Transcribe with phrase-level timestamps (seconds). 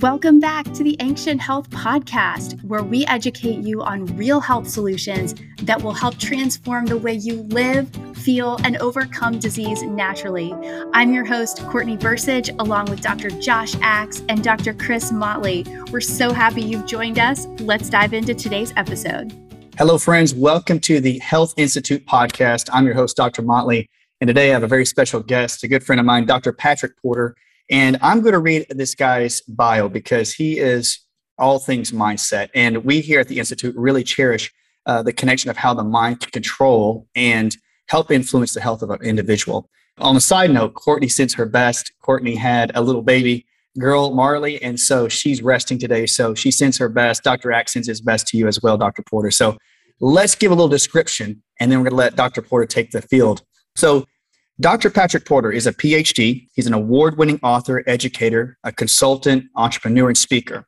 [0.00, 5.34] Welcome back to the Ancient Health Podcast, where we educate you on real health solutions
[5.64, 10.54] that will help transform the way you live, feel, and overcome disease naturally.
[10.94, 13.28] I'm your host, Courtney Bursage, along with Dr.
[13.28, 14.72] Josh Axe and Dr.
[14.72, 15.66] Chris Motley.
[15.90, 17.46] We're so happy you've joined us.
[17.58, 19.34] Let's dive into today's episode.
[19.76, 20.32] Hello, friends.
[20.32, 22.70] Welcome to the Health Institute Podcast.
[22.72, 23.42] I'm your host, Dr.
[23.42, 23.86] Motley.
[24.22, 26.54] And today I have a very special guest, a good friend of mine, Dr.
[26.54, 27.36] Patrick Porter.
[27.70, 31.00] And I'm going to read this guy's bio because he is
[31.38, 32.50] all things mindset.
[32.54, 34.52] And we here at the Institute really cherish
[34.86, 37.56] uh, the connection of how the mind can control and
[37.88, 39.68] help influence the health of an individual.
[39.98, 41.92] On a side note, Courtney sends her best.
[42.02, 43.46] Courtney had a little baby
[43.78, 46.06] girl, Marley, and so she's resting today.
[46.06, 47.22] So she sends her best.
[47.22, 47.52] Dr.
[47.52, 49.02] Axe sends his best to you as well, Dr.
[49.02, 49.30] Porter.
[49.30, 49.56] So
[50.00, 52.42] let's give a little description and then we're going to let Dr.
[52.42, 53.42] Porter take the field.
[53.76, 54.06] So
[54.60, 54.90] Dr.
[54.90, 56.46] Patrick Porter is a PhD.
[56.52, 60.66] He's an award winning author, educator, a consultant, entrepreneur, and speaker.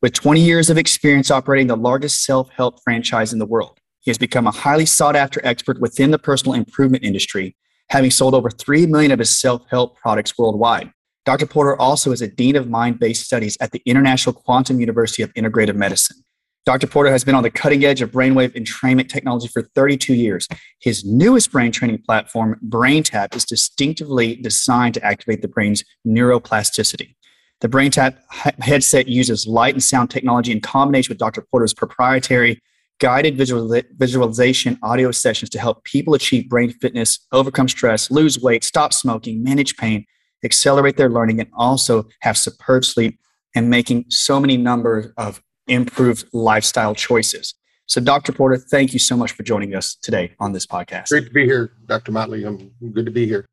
[0.00, 4.10] With 20 years of experience operating the largest self help franchise in the world, he
[4.10, 7.54] has become a highly sought after expert within the personal improvement industry,
[7.90, 10.90] having sold over 3 million of his self help products worldwide.
[11.26, 11.44] Dr.
[11.44, 15.34] Porter also is a Dean of Mind Based Studies at the International Quantum University of
[15.34, 16.23] Integrative Medicine.
[16.66, 16.86] Dr.
[16.86, 20.48] Porter has been on the cutting edge of brainwave entrainment technology for 32 years.
[20.80, 27.16] His newest brain training platform, BrainTap, is distinctively designed to activate the brain's neuroplasticity.
[27.60, 28.16] The BrainTap
[28.62, 31.42] headset uses light and sound technology in combination with Dr.
[31.42, 32.62] Porter's proprietary
[32.98, 38.94] guided visualization audio sessions to help people achieve brain fitness, overcome stress, lose weight, stop
[38.94, 40.06] smoking, manage pain,
[40.42, 43.18] accelerate their learning, and also have superb sleep
[43.54, 47.54] and making so many number of improved lifestyle choices.
[47.86, 48.32] So, Dr.
[48.32, 51.08] Porter, thank you so much for joining us today on this podcast.
[51.08, 52.12] Great to be here, Dr.
[52.12, 52.44] Motley.
[52.44, 53.44] I'm good to be here.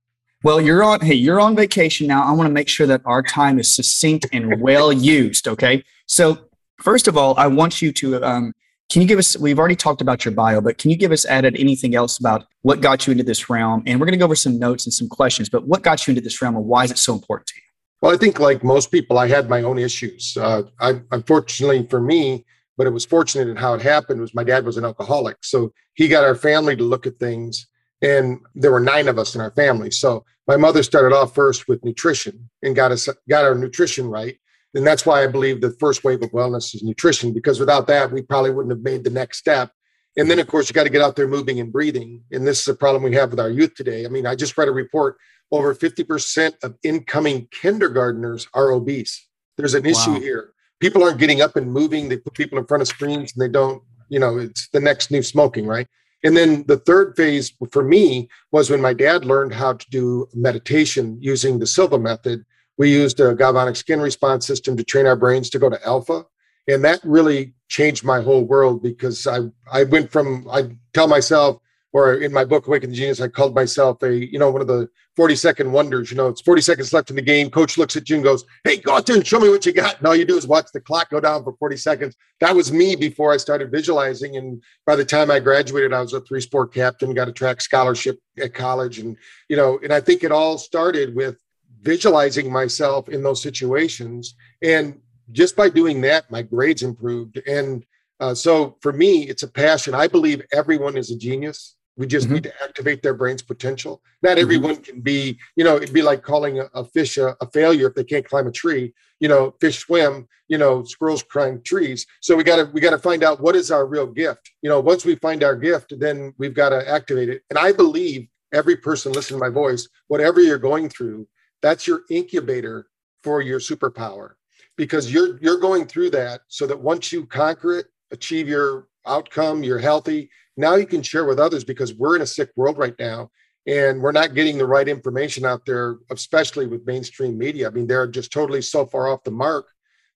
[0.43, 1.01] Well, you're on.
[1.01, 2.23] Hey, you're on vacation now.
[2.23, 5.47] I want to make sure that our time is succinct and well used.
[5.47, 5.83] Okay.
[6.07, 6.39] So,
[6.81, 8.23] first of all, I want you to.
[8.23, 8.53] Um,
[8.89, 9.37] can you give us?
[9.37, 12.45] We've already talked about your bio, but can you give us added anything else about
[12.61, 13.83] what got you into this realm?
[13.85, 15.49] And we're going to go over some notes and some questions.
[15.49, 17.70] But what got you into this realm, and why is it so important to you?
[18.01, 20.35] Well, I think like most people, I had my own issues.
[20.35, 22.45] Uh, I, unfortunately for me,
[22.77, 25.37] but it was fortunate in how it happened was my dad was an alcoholic.
[25.41, 27.67] So he got our family to look at things
[28.01, 29.91] and there were nine of us in our family.
[29.91, 34.37] So my mother started off first with nutrition and got us, got our nutrition right.
[34.73, 38.11] And that's why I believe the first wave of wellness is nutrition, because without that,
[38.11, 39.71] we probably wouldn't have made the next step.
[40.17, 42.21] And then, of course, you got to get out there moving and breathing.
[42.31, 44.05] And this is a problem we have with our youth today.
[44.05, 45.17] I mean, I just read a report
[45.51, 49.27] over 50% of incoming kindergarteners are obese.
[49.57, 50.19] There's an issue wow.
[50.19, 50.53] here.
[50.79, 52.09] People aren't getting up and moving.
[52.09, 55.11] They put people in front of screens and they don't, you know, it's the next
[55.11, 55.87] new smoking, right?
[56.23, 60.27] And then the third phase for me was when my dad learned how to do
[60.33, 62.45] meditation using the Silva method.
[62.77, 66.25] We used a galvanic skin response system to train our brains to go to alpha.
[66.71, 69.39] And that really changed my whole world because I,
[69.71, 71.61] I went from, I tell myself,
[71.93, 74.67] or in my book awaken the genius i called myself a you know one of
[74.67, 77.49] the 40 second wonders you know it's 40 seconds left in the game.
[77.49, 79.73] Coach looks at you and goes hey go out there and show me what you
[79.73, 79.97] got.
[79.97, 82.15] And all you do is watch the clock go down for 40 seconds.
[82.39, 84.37] That was me before i started visualizing.
[84.37, 87.61] And by the time i graduated i was a three sport captain got a track
[87.61, 88.99] scholarship at college.
[88.99, 89.17] And
[89.49, 91.37] you know and i think it all started with
[91.81, 94.35] visualizing myself in those situations.
[94.61, 94.99] And
[95.31, 97.85] just by doing that my grades improved and
[98.19, 102.25] uh, so for me it's a passion i believe everyone is a genius we just
[102.25, 102.35] mm-hmm.
[102.35, 104.01] need to activate their brain's potential.
[104.21, 104.41] Not mm-hmm.
[104.41, 107.87] everyone can be, you know, it'd be like calling a, a fish a, a, failure
[107.87, 108.93] if they can't climb a tree.
[109.19, 112.07] You know, fish swim, you know, squirrels climb trees.
[112.21, 114.49] So we gotta we gotta find out what is our real gift.
[114.61, 117.43] You know, once we find our gift, then we've got to activate it.
[117.49, 121.27] And I believe every person listening to my voice, whatever you're going through,
[121.61, 122.87] that's your incubator
[123.21, 124.31] for your superpower.
[124.77, 129.63] Because you're you're going through that so that once you conquer it, achieve your outcome,
[129.63, 132.95] you're healthy, now you can share with others because we're in a sick world right
[132.99, 133.29] now
[133.67, 137.67] and we're not getting the right information out there, especially with mainstream media.
[137.67, 139.67] I mean, they're just totally so far off the mark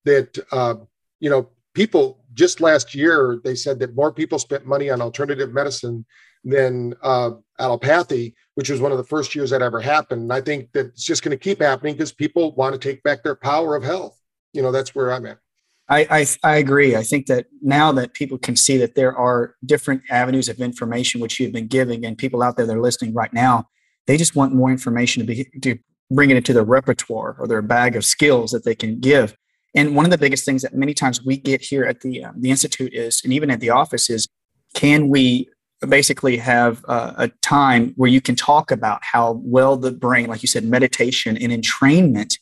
[0.04, 0.76] that, uh,
[1.20, 5.54] you know, people just last year, they said that more people spent money on alternative
[5.54, 6.06] medicine
[6.44, 10.24] than uh, allopathy, which was one of the first years that ever happened.
[10.24, 13.04] And I think that it's just going to keep happening because people want to take
[13.04, 14.20] back their power of health.
[14.56, 15.38] You know, that's where I'm at.
[15.88, 16.96] I, I, I agree.
[16.96, 21.22] I think that now that people can see that there are different avenues of information
[21.22, 23.68] which you've been giving, and people out there that are listening right now,
[24.08, 25.78] they just want more information to be to
[26.12, 29.36] bring it into their repertoire or their bag of skills that they can give.
[29.76, 32.42] And one of the biggest things that many times we get here at the um,
[32.42, 34.28] the institute is, and even at the office is,
[34.74, 35.50] can we
[35.88, 40.42] basically have uh, a time where you can talk about how well the brain, like
[40.42, 42.38] you said, meditation and entrainment.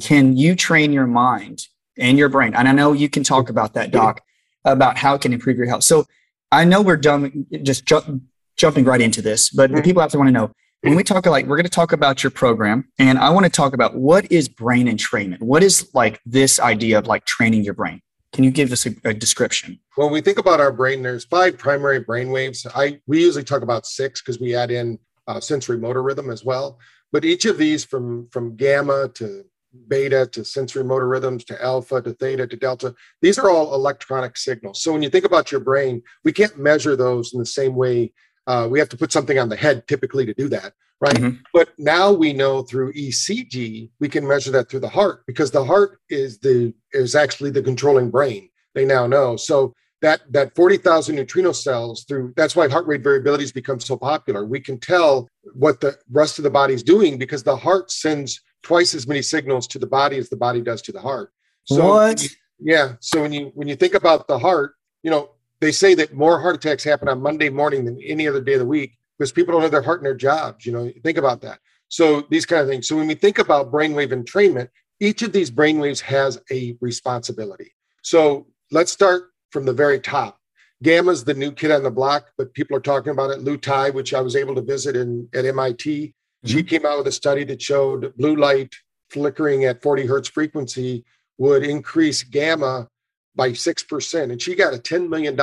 [0.00, 1.66] Can you train your mind
[1.98, 2.54] and your brain.
[2.54, 4.22] And I know you can talk about that, Doc,
[4.64, 5.84] about how it can improve your health.
[5.84, 6.06] So
[6.50, 8.20] I know we're done just ju-
[8.56, 10.52] jumping right into this, but the people have to want to know
[10.82, 13.50] when we talk like we're going to talk about your program and I want to
[13.50, 15.40] talk about what is brain entrainment?
[15.42, 18.00] What is like this idea of like training your brain?
[18.32, 19.80] Can you give us a, a description?
[19.96, 22.66] When we think about our brain, there's five primary brain waves.
[22.74, 26.44] I we usually talk about six because we add in uh, sensory motor rhythm as
[26.44, 26.78] well.
[27.10, 29.44] But each of these, from from gamma to
[29.88, 34.36] beta to sensory motor rhythms to alpha to theta to delta, these are all electronic
[34.36, 34.82] signals.
[34.82, 38.12] So when you think about your brain, we can't measure those in the same way.
[38.46, 41.14] Uh, we have to put something on the head typically to do that, right?
[41.14, 41.42] Mm-hmm.
[41.52, 45.64] But now we know through ECG we can measure that through the heart because the
[45.64, 48.48] heart is the is actually the controlling brain.
[48.74, 49.36] They now know.
[49.36, 53.96] So that that 40,000 neutrino cells through that's why heart rate variability has become so
[53.96, 54.44] popular.
[54.44, 58.40] We can tell what the rest of the body is doing because the heart sends
[58.62, 61.32] twice as many signals to the body as the body does to the heart.
[61.64, 62.26] So what?
[62.58, 62.94] yeah.
[63.00, 66.40] So when you when you think about the heart, you know, they say that more
[66.40, 69.52] heart attacks happen on Monday morning than any other day of the week because people
[69.52, 70.64] don't have their heart in their jobs.
[70.64, 71.58] You know, think about that.
[71.88, 72.86] So these kind of things.
[72.86, 74.68] So when we think about brainwave entrainment,
[75.00, 77.72] each of these brainwaves has a responsibility.
[78.02, 80.38] So let's start from the very top.
[80.82, 83.40] Gamma's the new kid on the block, but people are talking about it.
[83.40, 86.14] Li-Huei Tsai, which I was able to visit in at MIT.
[86.44, 88.74] She came out with a study that showed blue light
[89.10, 91.04] flickering at 40 hertz frequency
[91.38, 92.88] would increase gamma
[93.34, 94.22] by 6%.
[94.22, 95.38] And she got a $10 million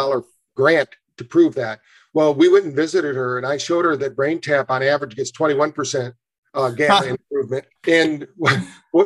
[0.56, 1.80] grant to prove that.
[2.14, 5.32] Well, we went and visited her, and I showed her that BrainTap on average gets
[5.32, 6.14] 21%
[6.54, 7.66] uh, gamma improvement.
[7.88, 8.28] And,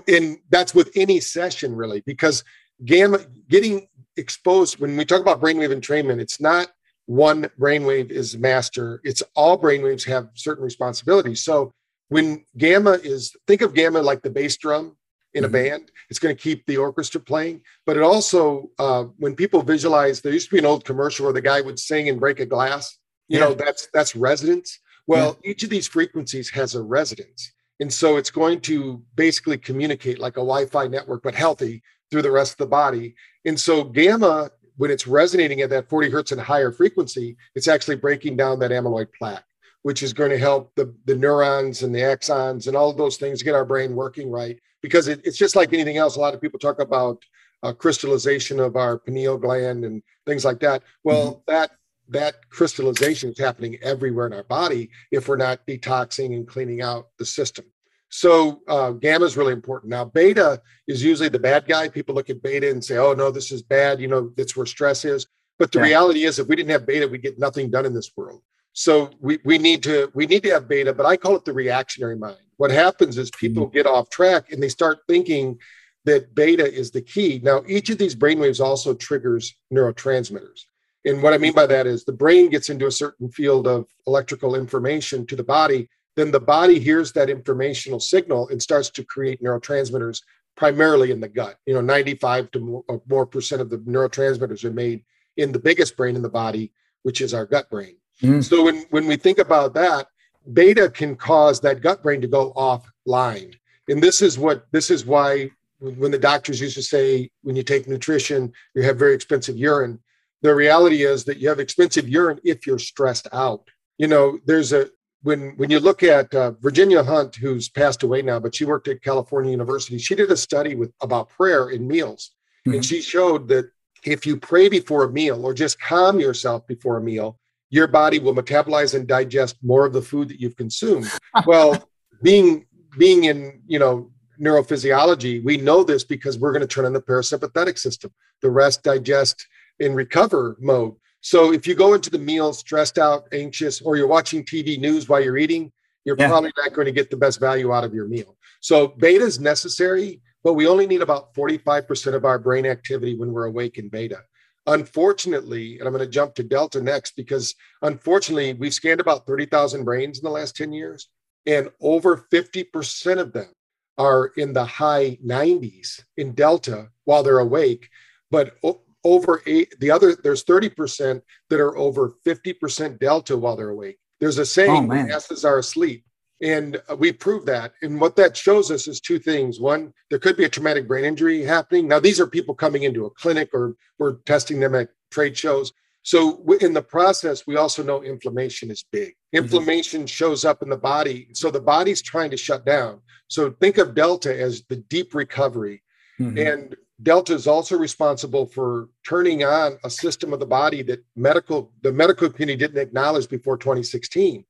[0.07, 2.43] and that's with any session, really, because
[2.85, 3.19] gamma
[3.49, 3.87] getting
[4.17, 6.67] exposed when we talk about brainwave entrainment, it's not
[7.05, 9.01] one brainwave is master.
[9.03, 11.43] It's all brainwaves have certain responsibilities.
[11.43, 11.73] So
[12.09, 14.97] when gamma is think of gamma like the bass drum
[15.33, 15.55] in mm-hmm.
[15.55, 19.61] a band it's going to keep the orchestra playing but it also uh, when people
[19.61, 22.39] visualize there used to be an old commercial where the guy would sing and break
[22.39, 22.97] a glass
[23.27, 23.45] you yeah.
[23.45, 25.51] know that's that's resonance well yeah.
[25.51, 30.33] each of these frequencies has a resonance and so it's going to basically communicate like
[30.33, 33.15] a wi-fi network but healthy through the rest of the body
[33.45, 37.97] and so gamma when it's resonating at that 40 hertz and higher frequency it's actually
[37.97, 39.43] breaking down that amyloid plaque
[39.83, 43.43] which is going to help the, the neurons and the axons and all those things
[43.43, 44.59] get our brain working right.
[44.81, 46.15] Because it, it's just like anything else.
[46.15, 47.23] A lot of people talk about
[47.63, 50.83] uh, crystallization of our pineal gland and things like that.
[51.03, 51.51] Well, mm-hmm.
[51.51, 51.71] that
[52.09, 57.09] that crystallization is happening everywhere in our body if we're not detoxing and cleaning out
[57.19, 57.65] the system.
[58.09, 59.91] So uh, gamma is really important.
[59.91, 61.87] Now, beta is usually the bad guy.
[61.87, 64.65] People look at beta and say, "Oh no, this is bad." You know, that's where
[64.65, 65.27] stress is.
[65.59, 65.85] But the yeah.
[65.85, 68.41] reality is, if we didn't have beta, we'd get nothing done in this world.
[68.79, 71.51] So we, we need to we need to have beta, but I call it the
[71.51, 72.37] reactionary mind.
[72.55, 73.75] What happens is people mm-hmm.
[73.75, 75.59] get off track and they start thinking
[76.05, 77.41] that beta is the key.
[77.43, 80.61] Now, each of these brainwaves also triggers neurotransmitters.
[81.03, 83.85] And what I mean by that is the brain gets into a certain field of
[84.07, 89.03] electrical information to the body, then the body hears that informational signal and starts to
[89.03, 90.21] create neurotransmitters
[90.55, 91.57] primarily in the gut.
[91.65, 95.03] You know, 95 to more, more percent of the neurotransmitters are made
[95.35, 96.71] in the biggest brain in the body,
[97.03, 97.97] which is our gut brain.
[98.21, 98.43] Mm.
[98.43, 100.07] So when, when we think about that,
[100.53, 103.55] beta can cause that gut brain to go offline.
[103.87, 105.49] And this is what this is why
[105.79, 109.99] when the doctors used to say when you take nutrition, you have very expensive urine.
[110.41, 113.67] The reality is that you have expensive urine if you're stressed out.
[113.97, 114.89] You know, there's a
[115.23, 118.87] when when you look at uh, Virginia Hunt, who's passed away now, but she worked
[118.87, 119.97] at California University.
[119.97, 122.31] She did a study with about prayer in meals,
[122.67, 122.75] mm-hmm.
[122.75, 123.69] and she showed that
[124.05, 127.37] if you pray before a meal or just calm yourself before a meal,
[127.69, 131.09] your body will metabolize and digest more of the food that you've consumed.
[131.45, 131.89] well,
[132.23, 132.65] being
[132.97, 134.11] being in you know
[134.41, 138.11] neurophysiology, we know this because we're going to turn on the parasympathetic system.
[138.41, 139.45] The rest, digest,
[139.79, 140.95] and recover mode.
[141.21, 145.09] So if you go into the meal stressed out, anxious, or you're watching TV news
[145.09, 145.71] while you're eating,
[146.05, 146.29] you're yeah.
[146.29, 148.37] probably not going to get the best value out of your meal.
[148.61, 153.33] So beta is necessary, but we only need about 45% of our brain activity when
[153.33, 154.23] we're awake in beta.
[154.67, 159.83] Unfortunately, and I'm going to jump to Delta next because unfortunately, we've scanned about 30,000
[159.83, 161.07] brains in the last 10 years,
[161.45, 163.51] and over 50% of them
[163.97, 167.89] are in the high 90s in Delta while they're awake.
[168.31, 168.57] But
[169.03, 173.97] over eight, the other, there's 30% that are over 50% Delta while they're awake.
[174.19, 176.05] There's a saying, oh, masses are asleep.
[176.41, 177.73] And we prove that.
[177.81, 179.59] And what that shows us is two things.
[179.59, 181.87] One, there could be a traumatic brain injury happening.
[181.87, 185.73] Now, these are people coming into a clinic or we're testing them at trade shows.
[186.03, 189.09] So, in the process, we also know inflammation is big.
[189.09, 189.43] Mm-hmm.
[189.43, 190.07] Inflammation mm-hmm.
[190.07, 191.27] shows up in the body.
[191.33, 193.01] So, the body's trying to shut down.
[193.27, 195.83] So, think of Delta as the deep recovery.
[196.19, 196.37] Mm-hmm.
[196.37, 201.71] And delta is also responsible for turning on a system of the body that medical
[201.81, 204.43] the medical community didn't acknowledge before 2016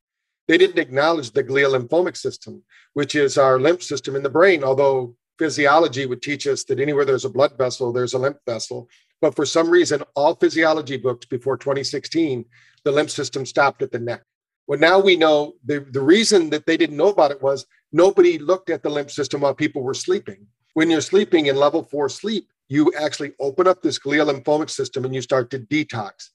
[0.50, 2.62] they didn't acknowledge the glial lymphatic system
[2.94, 7.04] which is our lymph system in the brain although physiology would teach us that anywhere
[7.04, 8.88] there's a blood vessel there's a lymph vessel
[9.20, 12.44] but for some reason all physiology books before 2016
[12.84, 14.22] the lymph system stopped at the neck
[14.66, 18.38] well now we know the, the reason that they didn't know about it was nobody
[18.38, 22.08] looked at the lymph system while people were sleeping when you're sleeping in level four
[22.08, 26.28] sleep, you actually open up this glial lymphatic system and you start to detox.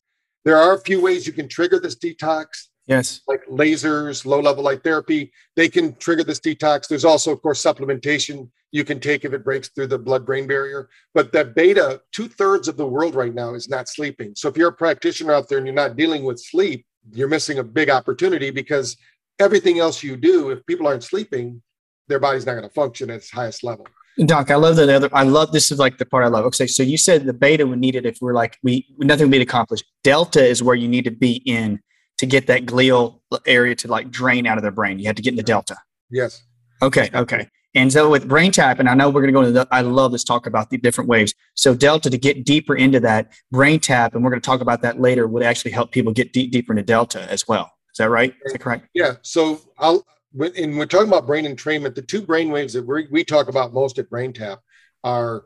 [0.43, 2.67] There are a few ways you can trigger this detox.
[2.87, 3.21] Yes.
[3.27, 6.87] Like lasers, low level light therapy, they can trigger this detox.
[6.87, 10.47] There's also, of course, supplementation you can take if it breaks through the blood brain
[10.47, 10.89] barrier.
[11.13, 14.33] But that beta, two thirds of the world right now is not sleeping.
[14.35, 17.59] So if you're a practitioner out there and you're not dealing with sleep, you're missing
[17.59, 18.97] a big opportunity because
[19.39, 21.61] everything else you do, if people aren't sleeping,
[22.07, 23.87] their body's not going to function at its highest level.
[24.25, 25.09] Doc, I love the other.
[25.11, 26.45] I love this is like the part I love.
[26.45, 29.31] Okay, so you said the beta would need it if we're like we nothing would
[29.31, 29.85] be accomplished.
[30.03, 31.81] Delta is where you need to be in
[32.17, 34.99] to get that glial area to like drain out of their brain.
[34.99, 35.77] You have to get in the delta.
[36.09, 36.43] Yes.
[36.81, 37.09] Okay.
[37.13, 37.49] Okay.
[37.75, 40.13] And so with BrainTap, and I know we're going to go into the, I love
[40.13, 41.33] this talk about the different waves.
[41.55, 45.01] So Delta to get deeper into that BrainTap, and we're going to talk about that
[45.01, 47.69] later, would actually help people get deep, deeper into Delta as well.
[47.91, 48.33] Is that right?
[48.45, 48.87] Is that correct?
[48.93, 49.15] Yeah.
[49.23, 50.05] So I'll
[50.37, 53.73] and we're talking about brain entrainment, the two brain waves that we we talk about
[53.73, 54.57] most at BrainTap
[55.03, 55.45] are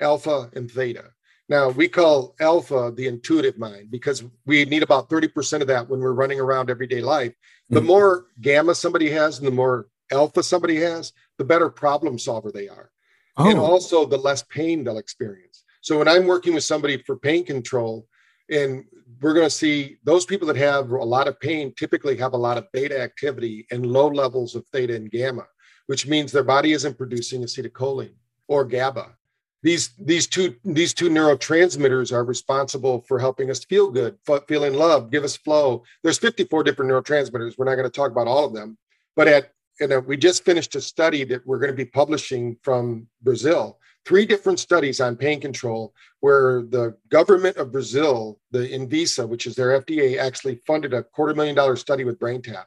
[0.00, 1.12] alpha and theta.
[1.48, 6.00] Now, we call alpha the intuitive mind because we need about 30% of that when
[6.00, 7.34] we're running around everyday life.
[7.70, 7.86] The mm-hmm.
[7.86, 12.68] more gamma somebody has and the more alpha somebody has, the better problem solver they
[12.68, 12.90] are.
[13.36, 13.48] Oh.
[13.48, 15.64] And also the less pain they'll experience.
[15.82, 18.08] So when I'm working with somebody for pain control,
[18.50, 18.84] and
[19.20, 22.36] we're going to see those people that have a lot of pain typically have a
[22.36, 25.46] lot of beta activity and low levels of theta and gamma,
[25.86, 28.14] which means their body isn't producing acetylcholine
[28.48, 29.16] or GABA.
[29.66, 35.10] These, these two these two neurotransmitters are responsible for helping us feel good, feeling love,
[35.10, 35.82] give us flow.
[36.04, 37.58] There's 54 different neurotransmitters.
[37.58, 38.78] We're not going to talk about all of them,
[39.16, 42.56] but at you know, we just finished a study that we're going to be publishing
[42.62, 49.28] from Brazil three different studies on pain control where the government of Brazil, the ANVISA,
[49.28, 52.66] which is their FDA, actually funded a quarter million dollar study with BrainTap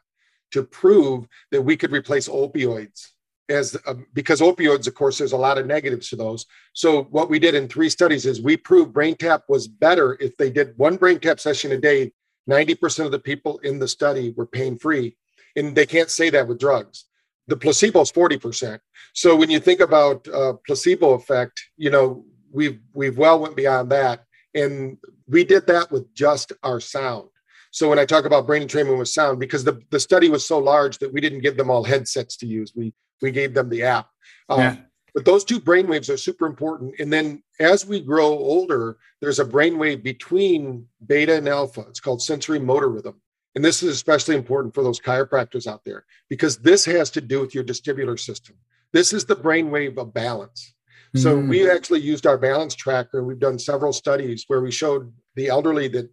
[0.51, 3.11] to prove that we could replace opioids
[3.49, 7.29] as uh, because opioids of course there's a lot of negatives to those so what
[7.29, 10.97] we did in three studies is we proved BrainTap was better if they did one
[10.97, 12.11] BrainTap session a day
[12.49, 15.15] 90% of the people in the study were pain free
[15.55, 17.05] and they can't say that with drugs
[17.49, 18.79] the placebo is 40%.
[19.13, 23.91] So when you think about uh, placebo effect, you know, we've we've well went beyond
[23.91, 24.23] that.
[24.55, 27.29] And we did that with just our sound.
[27.71, 30.57] So when I talk about brain entrainment with sound, because the, the study was so
[30.57, 32.73] large that we didn't give them all headsets to use.
[32.75, 34.09] We we gave them the app.
[34.49, 34.75] Um, yeah.
[35.13, 36.95] But those two brain waves are super important.
[36.99, 41.81] And then as we grow older, there's a brain wave between beta and alpha.
[41.89, 43.19] It's called sensory motor rhythm.
[43.55, 47.41] And this is especially important for those chiropractors out there because this has to do
[47.41, 48.55] with your vestibular system.
[48.93, 50.73] This is the brainwave of balance.
[51.15, 51.49] So mm.
[51.49, 53.23] we actually used our balance tracker.
[53.23, 56.09] We've done several studies where we showed the elderly that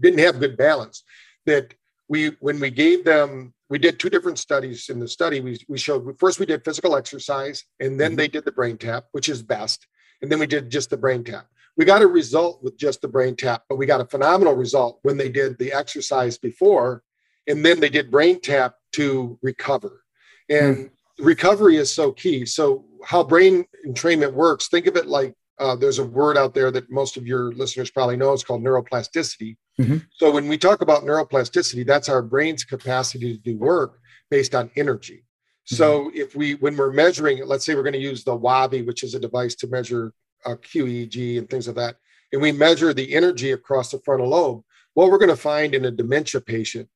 [0.00, 1.04] didn't have good balance
[1.46, 1.72] that
[2.08, 5.78] we when we gave them we did two different studies in the study we, we
[5.78, 8.18] showed first we did physical exercise and then mm-hmm.
[8.18, 9.86] they did the BrainTap which is best
[10.22, 13.60] and then we did just the BrainTap we got a result with just the BrainTap
[13.68, 17.02] but we got a phenomenal result when they did the exercise before,
[17.46, 20.04] and then they did BrainTap to recover.
[20.48, 20.90] And mm.
[21.18, 22.46] recovery is so key.
[22.46, 26.70] So, how brain entrainment works, think of it like uh, there's a word out there
[26.70, 28.32] that most of your listeners probably know.
[28.32, 29.56] It's called neuroplasticity.
[29.80, 29.98] Mm-hmm.
[30.12, 33.98] So, when we talk about neuroplasticity, that's our brain's capacity to do work
[34.30, 35.24] based on energy.
[35.24, 35.76] Mm-hmm.
[35.76, 39.02] So, if we, when we're measuring, let's say we're going to use the WAVi, which
[39.02, 40.12] is a device to measure
[40.44, 41.96] uh, QEEG and things like that,
[42.32, 44.62] and we measure the energy across the frontal lobe,
[44.94, 46.88] what we're going to find in a dementia patient,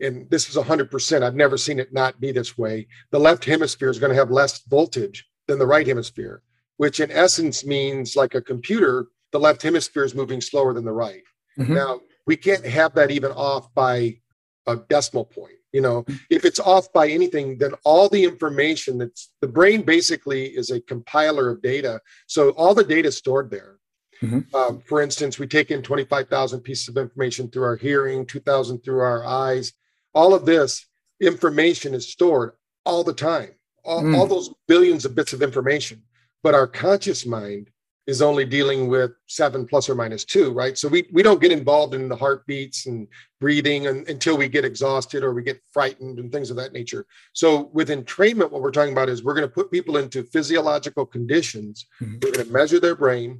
[0.00, 3.90] and this is 100%, I've never seen it not be this way, the left hemisphere
[3.90, 6.42] is going to have less voltage than the right hemisphere,
[6.76, 10.92] which in essence means like a computer, the left hemisphere is moving slower than the
[10.92, 11.22] right.
[11.58, 11.74] Mm-hmm.
[11.74, 14.18] Now, we can't have that even off by
[14.66, 15.54] a decimal point.
[15.72, 20.46] You know, if it's off by anything, then all the information that's the brain basically
[20.46, 22.00] is a compiler of data.
[22.28, 23.78] So all the data is stored there.
[24.22, 24.54] Mm-hmm.
[24.54, 29.00] Um, for instance, we take in 25,000 pieces of information through our hearing, 2,000 through
[29.00, 29.72] our eyes.
[30.14, 30.86] All of this
[31.20, 32.52] information is stored
[32.84, 33.50] all the time,
[33.84, 34.16] all, mm.
[34.16, 36.02] all those billions of bits of information.
[36.44, 37.70] But our conscious mind
[38.06, 40.76] is only dealing with seven plus or minus two, right?
[40.76, 43.08] So we, we don't get involved in the heartbeats and
[43.40, 47.06] breathing and, until we get exhausted or we get frightened and things of that nature.
[47.32, 51.06] So with entrainment, what we're talking about is we're going to put people into physiological
[51.06, 51.86] conditions.
[52.02, 52.18] Mm-hmm.
[52.22, 53.30] We're going to measure their brain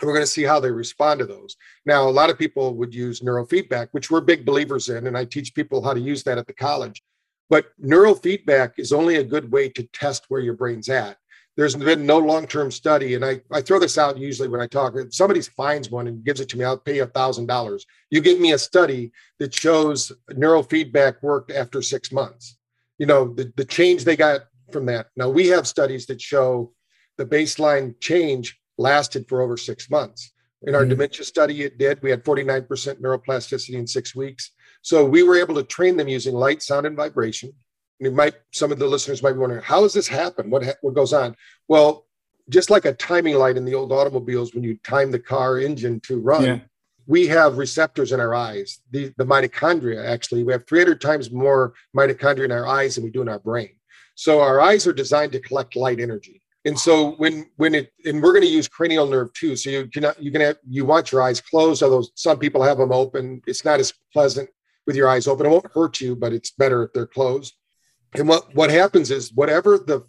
[0.00, 1.56] and we're going to see how they respond to those.
[1.86, 5.26] Now, a lot of people would use neurofeedback, which we're big believers in, and I
[5.26, 7.04] teach people how to use that at the college.
[7.50, 11.17] But neurofeedback is only a good way to test where your brain's at
[11.58, 14.94] there's been no long-term study and I, I throw this out usually when i talk
[14.94, 17.84] if somebody finds one and gives it to me i'll pay you a thousand dollars.
[18.10, 19.10] You give me a study
[19.40, 22.56] that shows neurofeedback worked after six months.
[22.98, 25.08] You know the, the change they got from that.
[25.16, 26.72] Now we have studies that show
[27.16, 30.32] the baseline change lasted for over six months.
[30.62, 30.90] In our mm-hmm.
[30.90, 32.00] dementia study it did.
[32.02, 32.66] We had 49%
[33.00, 34.52] neuroplasticity in six weeks.
[34.82, 37.52] So we were able to train them using light sound and vibration
[37.98, 40.50] you might some of the listeners might be wondering how does this happen?
[40.50, 41.36] What what goes on?
[41.68, 42.06] Well
[42.48, 46.00] just like a timing light in the old automobiles when you time the car engine
[46.00, 46.60] to run yeah.
[47.06, 48.80] we have receptors in our eyes.
[48.90, 53.10] The, the mitochondria actually we have 300 times more mitochondria in our eyes than we
[53.10, 53.70] do in our brain.
[54.14, 56.42] So our eyes are designed to collect light energy.
[56.64, 59.86] And so when when it and we're going to use cranial nerve too so you
[59.86, 63.42] cannot you can have you want your eyes closed although some people have them open.
[63.46, 64.50] It's not as pleasant
[64.86, 65.46] with your eyes open.
[65.46, 67.54] It won't hurt you but it's better if they're closed
[68.14, 70.06] and what, what happens is whatever the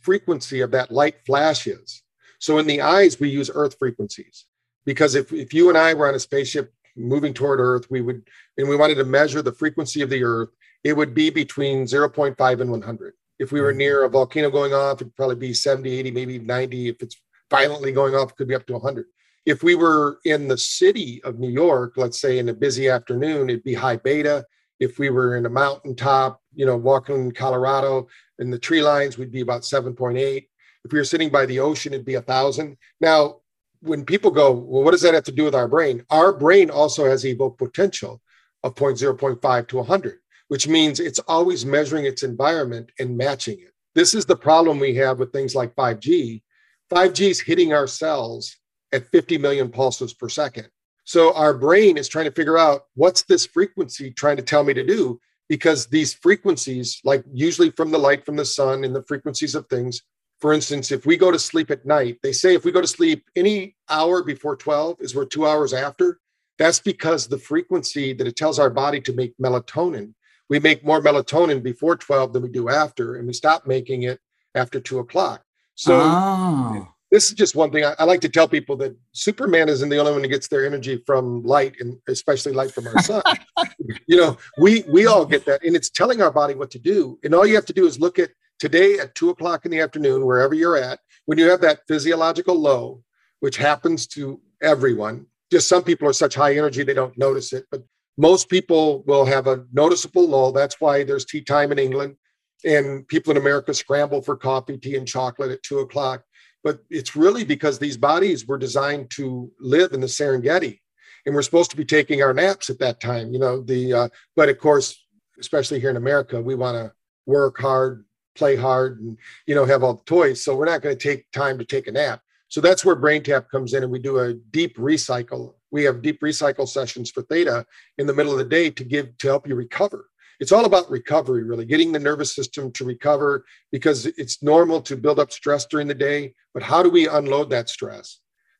[0.00, 2.02] frequency of that light flash is.
[2.38, 4.46] So in the eyes, we use earth frequencies
[4.84, 8.28] because if, if you and I were on a spaceship moving toward Earth, we would,
[8.58, 10.50] and we wanted to measure the frequency of the Earth,
[10.84, 13.14] it would be between 0.5 and 100.
[13.38, 16.88] If we were near a volcano going off, it'd probably be 70, 80, maybe 90.
[16.88, 17.16] If it's
[17.50, 19.06] violently going off, it could be up to 100.
[19.46, 23.50] If we were in the city of New York, let's say in a busy afternoon,
[23.50, 24.44] it'd be high beta.
[24.80, 29.16] If we were in a mountaintop, you know, walking in Colorado in the tree lines,
[29.16, 30.46] we'd be about 7.8.
[30.84, 32.76] If we were sitting by the ocean, it'd be a thousand.
[33.00, 33.36] Now,
[33.80, 36.04] when people go, well, what does that have to do with our brain?
[36.10, 38.20] Our brain also has evoked potential
[38.62, 38.94] of 0.
[38.94, 43.72] 0.5 to 100, which means it's always measuring its environment and matching it.
[43.94, 46.42] This is the problem we have with things like 5G.
[46.90, 48.56] 5G is hitting our cells
[48.92, 50.68] at 50 million pulses per second.
[51.12, 54.72] So our brain is trying to figure out what's this frequency trying to tell me
[54.72, 59.02] to do because these frequencies, like usually from the light from the sun and the
[59.02, 60.00] frequencies of things,
[60.40, 62.86] for instance, if we go to sleep at night, they say if we go to
[62.86, 66.18] sleep any hour before 12 is we're two hours after.
[66.58, 70.14] That's because the frequency that it tells our body to make melatonin,
[70.48, 74.18] we make more melatonin before 12 than we do after, and we stop making it
[74.54, 75.42] after two o'clock.
[75.74, 79.68] So oh this is just one thing I, I, like to tell people that Superman
[79.68, 82.98] isn't the only one who gets their energy from light, and especially light from our
[83.02, 83.22] sun.
[84.06, 87.18] you know, we we all get that, and it's telling our body what to do.
[87.22, 89.80] And all you have to do is look at today at two o'clock in the
[89.80, 93.02] afternoon, wherever you're at, when you have that physiological low,
[93.40, 95.26] which happens to everyone.
[95.50, 97.82] Just some people are such high energy they don't notice it, but
[98.16, 100.50] most people will have a noticeable lull.
[100.50, 102.16] That's why there's tea time in England,
[102.64, 106.24] and people in America scramble for coffee, tea, and chocolate at two o'clock
[106.64, 110.80] but it's really because these bodies were designed to live in the Serengeti,
[111.26, 113.32] and we're supposed to be taking our naps at that time.
[113.32, 115.04] You know, the uh, but of course,
[115.38, 116.92] especially here in America, we want to
[117.26, 120.44] work hard, play hard, and you know have all the toys.
[120.44, 122.20] So we're not going to take time to take a nap.
[122.48, 125.54] So that's where BrainTap comes in, and we do a deep recycle.
[125.70, 127.64] We have deep recycle sessions for theta
[127.98, 130.06] in the middle of the day to give to help you recover
[130.40, 134.96] it's all about recovery, really, getting the nervous system to recover because it's normal to
[134.96, 136.34] build up stress during the day.
[136.54, 138.18] But how do we unload that stress?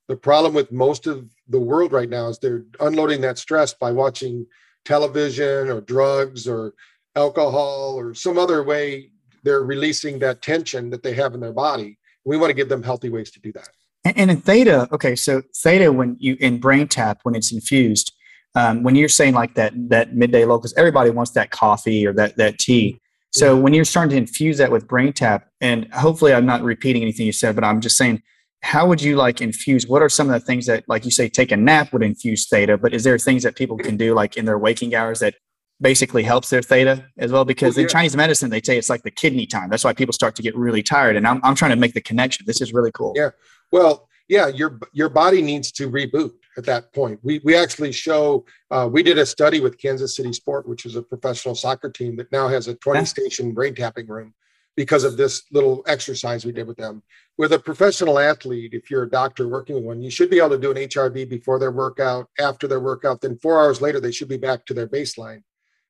[0.08, 3.92] The problem with most of the world right now is they're unloading that stress by
[3.92, 4.46] watching
[4.84, 6.74] television or drugs or
[7.14, 9.10] alcohol or some other way
[9.42, 11.98] they're releasing that tension that they have in their body.
[12.24, 13.68] We want to give them healthy ways to do that.
[14.04, 18.12] And in theta, okay, so theta, when you in BrainTap, when it's infused,
[18.54, 22.12] um, when you're saying like that that midday low, because everybody wants that coffee or
[22.14, 23.00] that that tea.
[23.34, 27.24] So when you're starting to infuse that with BrainTap, and hopefully I'm not repeating anything
[27.24, 28.22] you said, but I'm just saying,
[28.62, 29.86] how would you like infuse?
[29.86, 32.46] What are some of the things that, like you say, take a nap would infuse
[32.46, 32.76] theta?
[32.76, 35.34] But is there things that people can do like in their waking hours that
[35.80, 37.46] basically helps their theta as well?
[37.46, 37.86] Because well, yeah.
[37.86, 39.70] in Chinese medicine, they say it's like the kidney time.
[39.70, 41.16] That's why people start to get really tired.
[41.16, 42.44] And I'm I'm trying to make the connection.
[42.46, 43.14] This is really cool.
[43.16, 43.30] Yeah.
[43.72, 47.20] Well, yeah, your your body needs to reboot at that point.
[47.22, 50.96] We, we actually show, uh, we did a study with Kansas City Sport, which is
[50.96, 54.34] a professional soccer team that now has a 20 station brain tapping room
[54.76, 57.02] because of this little exercise we did with them.
[57.36, 60.50] With a professional athlete, if you're a doctor working with one, you should be able
[60.50, 63.20] to do an HRV before their workout, after their workout.
[63.20, 65.42] Then four hours later, they should be back to their baseline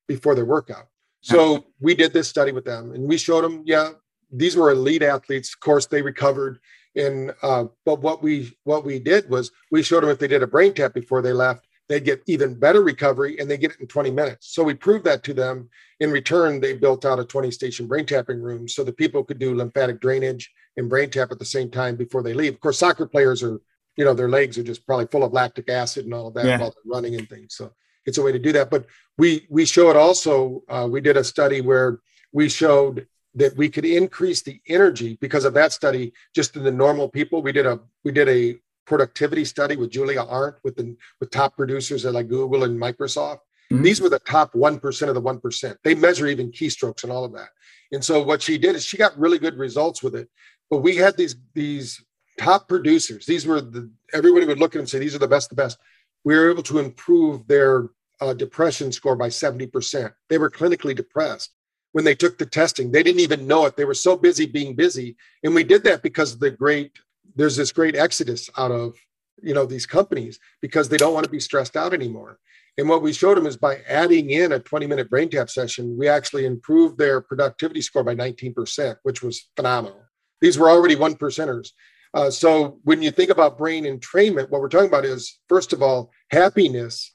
[0.07, 0.87] before their workout.
[1.21, 3.91] So we did this study with them and we showed them, yeah,
[4.29, 5.53] these were elite athletes.
[5.53, 6.59] Of course, they recovered
[6.95, 10.43] And uh, but what we what we did was we showed them if they did
[10.43, 13.87] a BrainTap before they left, they'd get even better recovery and they get it in
[13.87, 14.53] 20 minutes.
[14.53, 15.69] So we proved that to them.
[15.99, 19.39] In return, they built out a 20 station brain tapping room so that people could
[19.39, 22.53] do lymphatic drainage and BrainTap at the same time before they leave.
[22.53, 23.59] Of course, soccer players are,
[23.95, 26.45] you know, their legs are just probably full of lactic acid and all of that
[26.45, 26.59] yeah.
[26.59, 27.55] while they're running and things.
[27.55, 27.71] So
[28.05, 28.69] it's a way to do that.
[28.69, 28.85] But
[29.17, 30.63] we we show it also.
[30.67, 31.99] Uh, we did a study where
[32.31, 36.71] we showed that we could increase the energy because of that study just in the
[36.71, 37.41] normal people.
[37.41, 41.55] We did a we did a productivity study with julia arndt with the with top
[41.55, 43.39] producers at like google and microsoft.
[43.71, 43.83] Mm-hmm.
[43.83, 47.31] these were the top 1% of the 1% they measure even keystrokes and all of
[47.31, 47.47] that.
[47.93, 50.27] And so what she did is she got really good results with it.
[50.69, 52.03] But we had these these
[52.39, 55.27] top producers these were the everybody would look at them and say these are the
[55.27, 55.77] best the best.
[56.25, 57.89] We were able to improve their
[58.21, 61.51] uh, depression score by 70% they were clinically depressed
[61.93, 62.91] when they took the testing.
[62.91, 63.77] They didn't even know it.
[63.77, 65.15] They were so busy being busy.
[65.43, 66.91] And we did that because the great,
[67.35, 68.95] there's this great exodus out of,
[69.41, 72.39] you know, these companies because they don't want to be stressed out anymore.
[72.77, 76.07] And what we showed them is by adding in a 20 minute BrainTap session, we
[76.07, 80.01] actually improved their productivity score by 19%, which was phenomenal.
[80.41, 81.69] These were already one percenters.
[82.15, 85.81] Uh, so when you think about brain entrainment, what we're talking about is, first of
[85.81, 87.13] all, happiness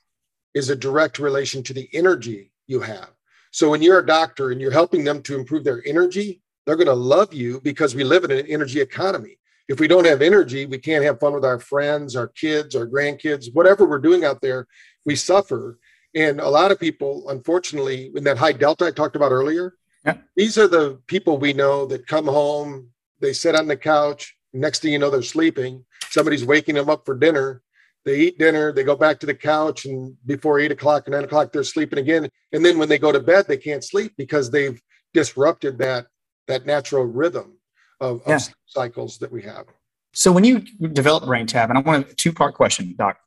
[0.54, 3.10] is a direct relation to the energy you have.
[3.58, 6.86] So when you're a doctor and you're helping them to improve their energy, they're going
[6.86, 9.36] to love you because we live in an energy economy.
[9.66, 12.86] If we don't have energy, we can't have fun with our friends, our kids, our
[12.86, 14.68] grandkids, whatever we're doing out there,
[15.04, 15.80] we suffer.
[16.14, 19.74] And a lot of people, unfortunately, in that high delta I talked about earlier,
[20.06, 20.18] yeah.
[20.36, 24.82] these are the people we know that come home, they sit on the couch, next
[24.82, 25.84] thing you know, they're sleeping.
[26.10, 27.62] Somebody's waking them up for dinner
[28.08, 31.24] they eat dinner, they go back to the couch, and before eight o'clock or nine
[31.24, 32.28] o'clock, they're sleeping again.
[32.52, 34.80] And then when they go to bed, they can't sleep because they've
[35.12, 36.06] disrupted that
[36.46, 37.58] that natural rhythm
[38.00, 38.36] of, yeah.
[38.36, 39.66] of cycles that we have.
[40.14, 40.60] So when you
[40.92, 43.18] develop BrainTap, and I want a two part question, Doc.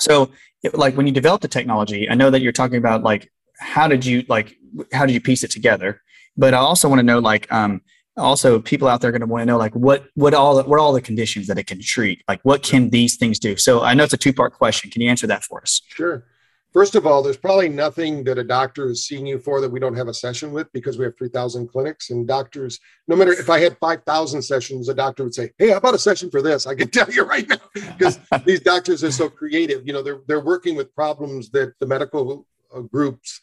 [0.00, 0.30] So,
[0.62, 3.86] it, like when you develop the technology, I know that you're talking about like how
[3.86, 4.56] did you like
[4.92, 6.00] how did you piece it together?
[6.36, 7.82] But I also want to know like um,
[8.16, 10.62] also people out there are going to want to know like what what all the,
[10.64, 12.22] what all the conditions that it can treat?
[12.28, 13.56] Like what can these things do?
[13.56, 14.90] So i know it's a two part question.
[14.90, 15.80] Can you answer that for us?
[15.88, 16.24] Sure.
[16.72, 19.80] First of all there's probably nothing that a doctor is seeing you for that we
[19.80, 23.50] don't have a session with because we have 3000 clinics and doctors no matter if
[23.50, 26.66] i had 5000 sessions a doctor would say hey how about a session for this?
[26.66, 29.86] I can tell you right now because these doctors are so creative.
[29.86, 33.40] You know they're they're working with problems that the medical uh, groups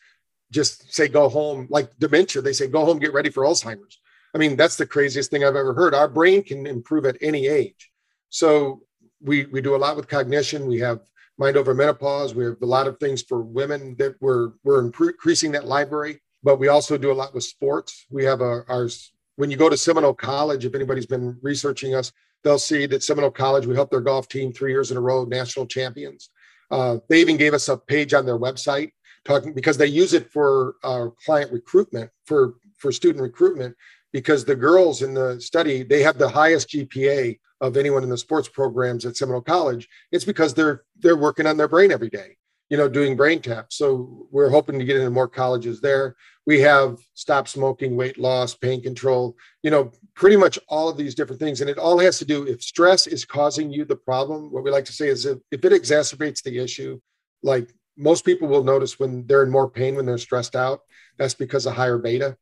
[0.52, 4.00] just say go home like dementia they say go home get ready for alzheimer's
[4.34, 5.94] I mean, that's the craziest thing I've ever heard.
[5.94, 7.92] Our brain can improve at any age.
[8.30, 8.84] So
[9.22, 10.68] we we do a lot with cognition.
[10.68, 11.00] We have
[11.38, 12.36] mind over menopause.
[12.36, 16.22] We have a lot of things for women that we're we're increasing that library.
[16.44, 18.06] But we also do a lot with sports.
[18.10, 18.90] We have a, our
[19.36, 22.12] when you go to Seminole College, if anybody's been researching us,
[22.44, 25.26] they'll see that Seminole College we helped their golf team three years in a row,
[25.26, 26.30] national champions.
[26.72, 28.92] Uh, they even gave us a page on their website
[29.26, 33.76] talking because they use it for uh, client recruitment for for student recruitment
[34.12, 38.18] because the girls in the study they have the highest GPA of anyone in the
[38.18, 39.88] sports programs at Seminole College.
[40.12, 42.38] It's because they're they're working on their brain every day,
[42.70, 43.76] you know, doing brain taps.
[43.76, 46.16] So we're hoping to get into more colleges there.
[46.46, 51.16] We have stop smoking, weight loss, pain control, you know, pretty much all of these
[51.16, 51.62] different things.
[51.62, 54.72] And it all has to do if stress is causing you the problem, what we
[54.72, 57.00] like to say is if, if it exacerbates the issue,
[57.44, 60.80] like most people will notice when they're in more pain when they're stressed out,
[61.18, 62.38] that's because of higher beta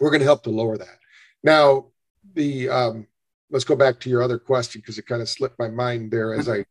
[0.00, 0.98] we're going to help to lower that.
[1.42, 1.86] Now,
[2.34, 3.06] the um,
[3.50, 6.34] let's go back to your other question because it kind of slipped my mind there
[6.34, 6.64] as I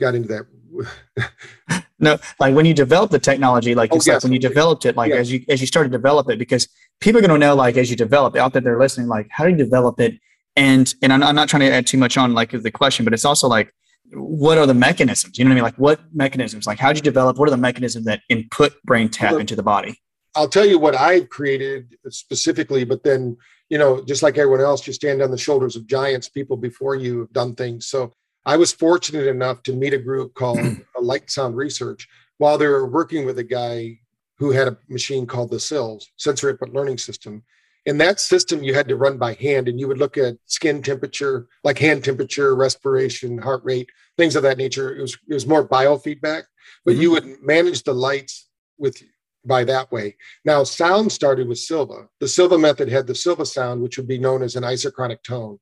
[0.00, 1.82] got into that.
[1.98, 4.24] no, like when you develop the technology, like you oh, said, yes.
[4.24, 6.68] when you developed it, like as you as you started to develop it, because
[7.00, 9.44] people are going to know, like as you develop out there they're listening, like how
[9.44, 10.18] do you develop it?
[10.56, 13.14] And and I'm, I'm not trying to add too much on like the question, but
[13.14, 13.72] it's also like
[14.12, 15.38] what are the mechanisms?
[15.38, 15.64] You know what I mean?
[15.64, 16.66] Like what mechanisms?
[16.66, 17.38] Like how did you develop?
[17.38, 20.00] What are the mechanisms that input BrainTap into the body?
[20.34, 23.36] I'll tell you what I've created specifically, but then,
[23.68, 26.94] you know, just like everyone else, you stand on the shoulders of giants, people before
[26.94, 27.86] you have done things.
[27.86, 28.12] So
[28.44, 30.60] I was fortunate enough to meet a group called
[31.00, 33.98] Light Sound Research while they were working with a guy
[34.38, 37.42] who had a machine called the SILS, Sensory Input Learning System.
[37.86, 40.82] In that system, you had to run by hand and you would look at skin
[40.82, 44.96] temperature, like hand temperature, respiration, heart rate, things of that nature.
[44.96, 46.44] It was, it was more biofeedback,
[46.84, 47.00] but mm-hmm.
[47.00, 49.02] you would manage the lights with
[49.48, 50.16] by that way.
[50.44, 52.08] Now, sound started with Silva.
[52.20, 55.58] The Silva method had the Silva sound, which would be known as an isochronic tone.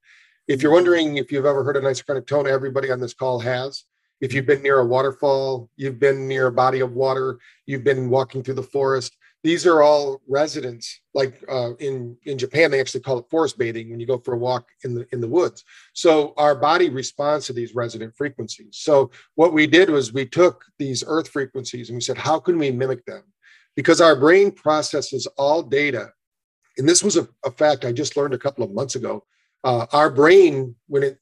[0.48, 3.84] If you're wondering if you've ever heard an isochronic tone, everybody on this call has.
[4.20, 8.10] If you've been near a waterfall, you've been near a body of water, you've been
[8.10, 11.02] walking through the forest, these are all residents.
[11.14, 14.34] Like uh, in in Japan, they actually call it forest bathing when you go for
[14.34, 15.62] a walk in the in the woods.
[15.92, 18.70] So our body responds to these resident frequencies.
[18.72, 22.58] So what we did was we took these earth frequencies and we said, how can
[22.58, 23.22] we mimic them?
[23.76, 26.12] Because our brain processes all data,
[26.78, 29.24] and this was a, a fact I just learned a couple of months ago.
[29.62, 31.18] Uh, our brain, when it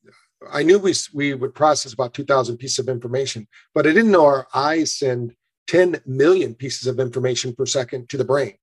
[0.52, 4.26] I knew we, we would process about 2,000 pieces of information, but I didn't know
[4.26, 5.34] our eyes send
[5.68, 8.54] 10 million pieces of information per second to the brain.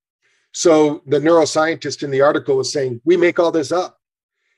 [0.53, 3.97] So the neuroscientist in the article was saying, we make all this up.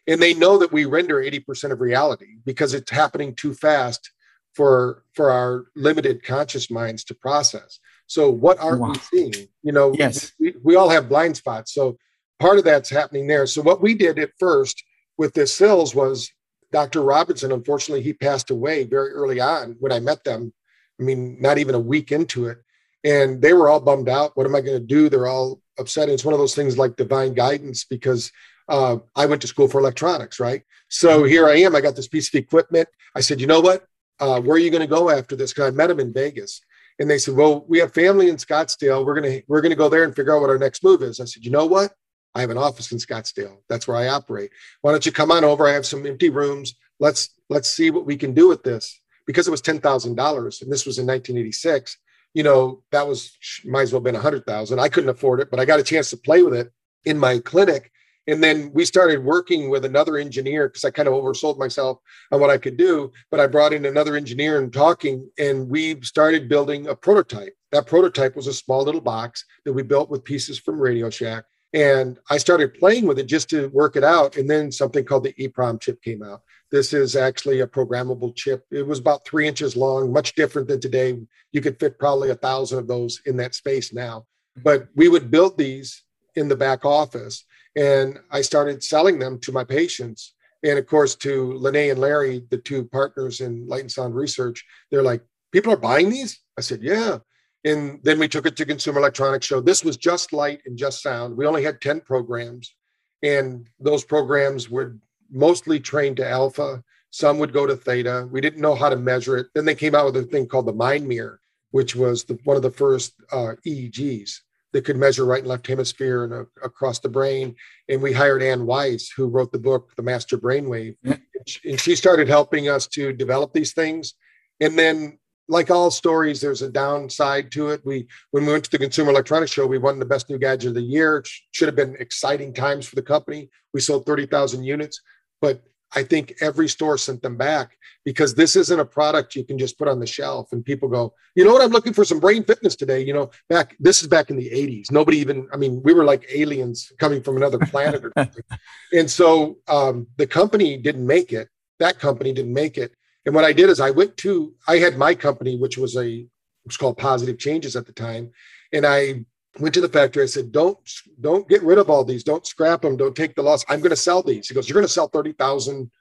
[0.07, 4.11] And they know that we render 80% of reality because it's happening too fast
[4.53, 7.79] for, for our limited conscious minds to process.
[8.13, 8.91] So what aren't wow.
[8.91, 9.47] we seeing?
[9.63, 10.33] You know, yes.
[10.39, 11.73] we, we all have blind spots.
[11.73, 11.97] So
[12.39, 13.45] part of that's happening there.
[13.47, 14.83] So what we did at first
[15.17, 16.31] with this SILS was
[16.71, 17.01] Dr.
[17.01, 20.53] Robinson, unfortunately, he passed away very early on when I met them
[20.99, 22.59] I mean, not even a week into it.
[23.03, 24.35] And they were all bummed out.
[24.37, 25.09] What am I going to do?
[25.09, 26.03] They're all upset.
[26.03, 28.31] And it's one of those things like divine guidance because
[28.69, 30.63] uh, I went to school for electronics, right?
[30.87, 31.27] So mm-hmm.
[31.27, 31.75] here I am.
[31.75, 32.87] I got this piece of equipment.
[33.15, 33.85] I said, you know what?
[34.19, 35.51] Uh, where are you going to go after this?
[35.51, 36.61] Because I met them in Vegas,
[36.99, 39.05] and they said, well, we have family in Scottsdale.
[39.05, 41.19] We're gonna we're gonna go there and figure out what our next move is.
[41.19, 41.93] I said, you know what?
[42.35, 43.57] I have an office in Scottsdale.
[43.69, 44.51] That's where I operate.
[44.81, 45.67] Why don't you come on over?
[45.67, 46.75] I have some empty rooms.
[46.99, 50.61] Let's let's see what we can do with this because it was ten thousand dollars,
[50.61, 51.97] and this was in 1986.
[52.33, 54.79] You know, that was might as well have been a hundred thousand.
[54.79, 56.71] I couldn't afford it, but I got a chance to play with it
[57.05, 57.91] in my clinic.
[58.27, 61.99] And then we started working with another engineer because I kind of oversold myself
[62.31, 63.11] on what I could do.
[63.29, 67.53] But I brought in another engineer and talking, and we started building a prototype.
[67.71, 71.45] That prototype was a small little box that we built with pieces from Radio Shack.
[71.73, 74.37] And I started playing with it just to work it out.
[74.37, 76.41] And then something called the EEPROM chip came out.
[76.71, 78.63] This is actually a programmable chip.
[78.71, 81.19] It was about three inches long, much different than today.
[81.51, 84.19] You could fit probably a thousand of those in that space now.
[84.57, 84.63] Mm-hmm.
[84.63, 86.03] But we would build these
[86.35, 87.43] in the back office.
[87.75, 90.33] And I started selling them to my patients.
[90.63, 94.63] And of course, to Lene and Larry, the two partners in Light and Sound Research,
[94.91, 96.39] they're like, people are buying these?
[96.57, 97.19] I said, yeah.
[97.65, 99.61] And then we took it to Consumer Electronics Show.
[99.61, 101.35] This was just light and just sound.
[101.35, 102.75] We only had 10 programs.
[103.23, 104.99] And those programs would
[105.31, 106.83] mostly trained to alpha.
[107.11, 108.27] Some would go to theta.
[108.29, 109.47] We didn't know how to measure it.
[109.53, 111.39] Then they came out with a thing called the Mind Mirror,
[111.71, 114.39] which was the, one of the first uh, EEGs
[114.73, 117.55] that could measure right and left hemisphere and uh, across the brain.
[117.89, 120.97] And we hired Ann Weiss, who wrote the book, The Master Brainwave.
[121.03, 121.17] Yeah.
[121.65, 124.13] And she started helping us to develop these things.
[124.59, 127.81] And then like all stories, there's a downside to it.
[127.85, 130.69] We when we went to the Consumer Electronics Show, we won the best new gadget
[130.69, 131.17] of the year.
[131.17, 133.49] It should have been exciting times for the company.
[133.73, 135.01] We sold 30,000 units
[135.43, 135.61] but
[135.95, 139.77] I think every store sent them back because this isn't a product you can just
[139.77, 142.43] put on the shelf and people go, you know what, I'm looking for some brain
[142.43, 143.01] fitness today.
[143.01, 144.91] You know, back this is back in the 80s.
[144.91, 148.43] Nobody even, I mean, we were like aliens coming from another planet or something.
[148.91, 151.49] and so um, the company didn't make it.
[151.79, 152.93] That company didn't make it.
[153.25, 156.07] And what I did is I went to, I had my company, which was a,
[156.07, 156.29] it
[156.65, 158.31] was called Positive Changes at the time.
[158.71, 159.25] And I
[159.59, 160.23] went to the factory.
[160.23, 160.77] I said, "Don't
[161.21, 162.23] don't get rid of all these.
[162.23, 162.97] Don't scrap them.
[162.97, 163.63] Don't take the loss.
[163.69, 165.91] I'm going to sell these." He goes, "You're going to sell thirty thousand.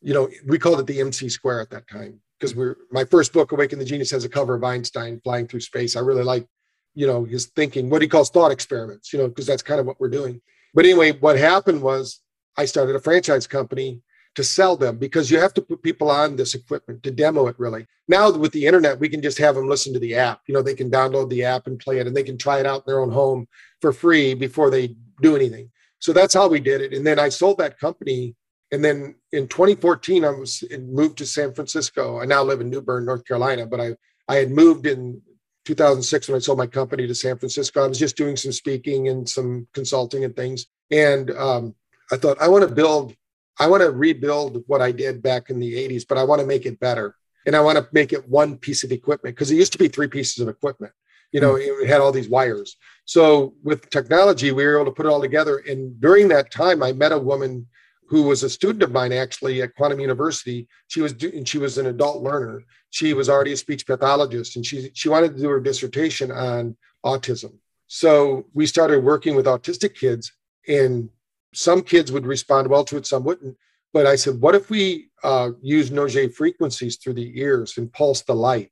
[0.00, 3.32] You know, we called it the MC Square at that time because we're my first
[3.32, 5.94] book, Awaken the Genius, has a cover of Einstein flying through space.
[5.94, 6.46] I really like,
[6.94, 9.12] you know, his thinking, what he calls thought experiments.
[9.12, 10.40] You know, because that's kind of what we're doing.
[10.74, 12.20] But anyway, what happened was
[12.56, 14.00] I started a franchise company
[14.34, 17.58] to sell them because you have to put people on this equipment to demo it
[17.58, 17.86] really.
[18.08, 20.40] Now with the internet, we can just have them listen to the app.
[20.46, 22.66] You know, they can download the app and play it and they can try it
[22.66, 23.46] out in their own home
[23.80, 25.70] for free before they do anything.
[25.98, 26.92] So that's how we did it.
[26.94, 28.34] And then I sold that company.
[28.72, 32.20] And then in 2014, I was moved to San Francisco.
[32.20, 33.96] I now live in New Bern, North Carolina, but I,
[34.28, 35.20] I had moved in
[35.66, 37.84] 2006 when I sold my company to San Francisco.
[37.84, 40.66] I was just doing some speaking and some consulting and things.
[40.90, 41.74] And um,
[42.10, 43.14] I thought, I want to build
[43.58, 46.46] I want to rebuild what I did back in the 80s, but I want to
[46.46, 47.16] make it better.
[47.46, 49.88] And I want to make it one piece of equipment because it used to be
[49.88, 50.92] three pieces of equipment.
[51.32, 51.84] You know, mm-hmm.
[51.84, 52.76] it had all these wires.
[53.04, 55.58] So with technology, we were able to put it all together.
[55.58, 57.66] And during that time, I met a woman
[58.12, 60.68] who was a student of mine actually at Quantum University.
[60.88, 62.62] She was and she was an adult learner.
[62.90, 66.76] She was already a speech pathologist, and she she wanted to do her dissertation on
[67.06, 67.54] autism.
[67.86, 70.30] So we started working with autistic kids,
[70.68, 71.08] and
[71.52, 73.56] some kids would respond well to it, some wouldn't.
[73.92, 78.22] But I said, what if we uh, use Nogier frequencies through the ears and pulse
[78.22, 78.70] the light?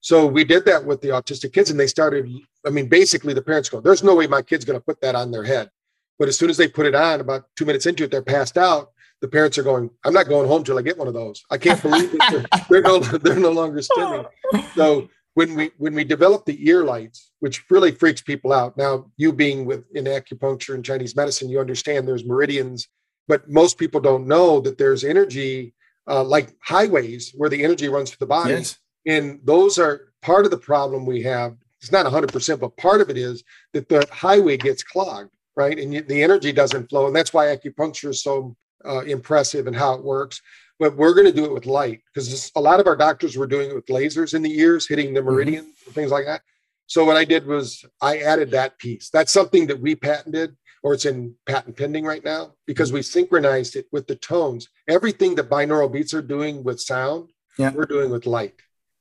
[0.00, 2.30] So we did that with the autistic kids, and they started.
[2.64, 5.14] I mean, basically, the parents go, "There's no way my kid's going to put that
[5.14, 5.70] on their head."
[6.18, 8.56] But as soon as they put it on, about two minutes into it, they're passed
[8.56, 8.92] out.
[9.20, 11.58] The parents are going, "I'm not going home till I get one of those." I
[11.58, 12.20] can't believe it.
[12.30, 14.26] They're, they're no, they're no longer stimming.
[14.74, 18.76] So when we when we develop the ear lights, which really freaks people out.
[18.76, 22.88] Now, you being with in acupuncture and Chinese medicine, you understand there's meridians,
[23.28, 25.74] but most people don't know that there's energy
[26.08, 28.54] uh, like highways where the energy runs through the body.
[28.54, 28.78] Yes.
[29.06, 31.56] And those are part of the problem we have.
[31.80, 35.78] It's not 100%, but part of it is that the highway gets clogged, right?
[35.78, 37.06] And the energy doesn't flow.
[37.06, 40.42] And that's why acupuncture is so uh, impressive and how it works
[40.80, 43.46] but we're going to do it with light because a lot of our doctors were
[43.46, 45.90] doing it with lasers in the ears, hitting the meridian, mm-hmm.
[45.92, 46.40] things like that.
[46.86, 49.10] So what I did was I added that piece.
[49.10, 52.96] That's something that we patented, or it's in patent pending right now, because mm-hmm.
[52.96, 54.68] we synchronized it with the tones.
[54.88, 57.70] Everything that binaural beats are doing with sound, yeah.
[57.72, 58.54] we're doing with light.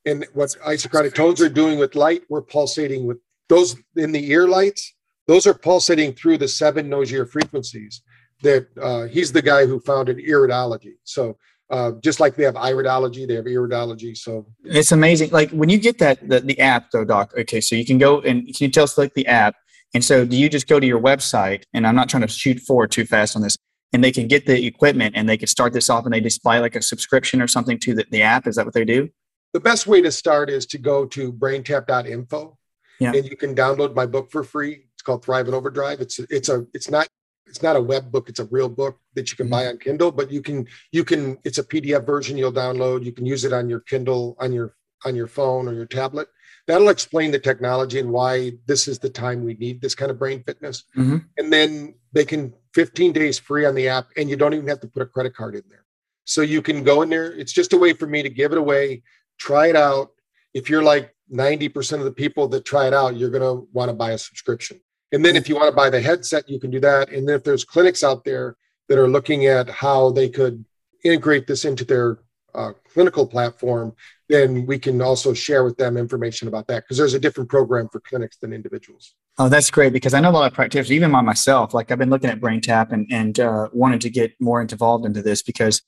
[0.05, 4.47] And what isochronic tones are doing with light, we're pulsating with those in the ear
[4.47, 4.93] lights.
[5.27, 8.01] Those are pulsating through the seven Nogier frequencies.
[8.41, 10.93] That uh, he's the guy who founded iridology.
[11.03, 11.37] So
[11.69, 14.17] uh, just like they have iridology, they have iridology.
[14.17, 15.29] So it's amazing.
[15.31, 17.33] Like when you get that the, the app though, Doc.
[17.37, 19.55] Okay, so you can go and can you tell us like the app?
[19.93, 21.63] And so do you just go to your website?
[21.73, 23.57] And I'm not trying to shoot forward too fast on this.
[23.91, 26.43] And they can get the equipment and they can start this off and they just
[26.43, 28.45] buy like a subscription or something to the, the app.
[28.45, 29.09] Is that what they do?
[29.53, 32.57] The best way to start is to go to braintap.info
[32.99, 33.13] yeah.
[33.13, 34.85] and you can download my book for free.
[34.93, 36.01] It's called Thrive in Overdrive.
[36.01, 37.07] It's it's a it's not
[37.49, 40.11] it's not a web book it's a real book that you can buy on kindle
[40.11, 43.03] but you can you can it's a pdf version you'll download.
[43.03, 46.27] You can use it on your kindle on your on your phone or your tablet.
[46.67, 50.19] That'll explain the technology and why this is the time we need this kind of
[50.19, 50.83] brain fitness.
[50.97, 51.17] Mm-hmm.
[51.37, 54.81] and then they can 15 days free on the app and you don't even have
[54.81, 55.85] to put a credit card in there.
[56.25, 58.57] So you can go in there it's just a way for me to give it
[58.57, 59.03] away
[59.37, 60.11] try it out.
[60.53, 63.89] If you're like 90% of the people that try it out you're going to want
[63.89, 64.79] to buy a subscription
[65.11, 67.09] and then if you want to buy the headset, you can do that.
[67.09, 70.65] And then if there's clinics out there that are looking at how they could
[71.03, 72.19] integrate this into their
[72.53, 73.95] uh, clinical platform,
[74.27, 77.87] then we can also share with them information about that because there's a different program
[77.89, 79.15] for clinics than individuals.
[79.37, 81.97] Oh, that's great because I know a lot of practitioners, even by myself, like I've
[81.97, 85.81] been looking at BrainTap and, and uh, wanted to get more involved into this because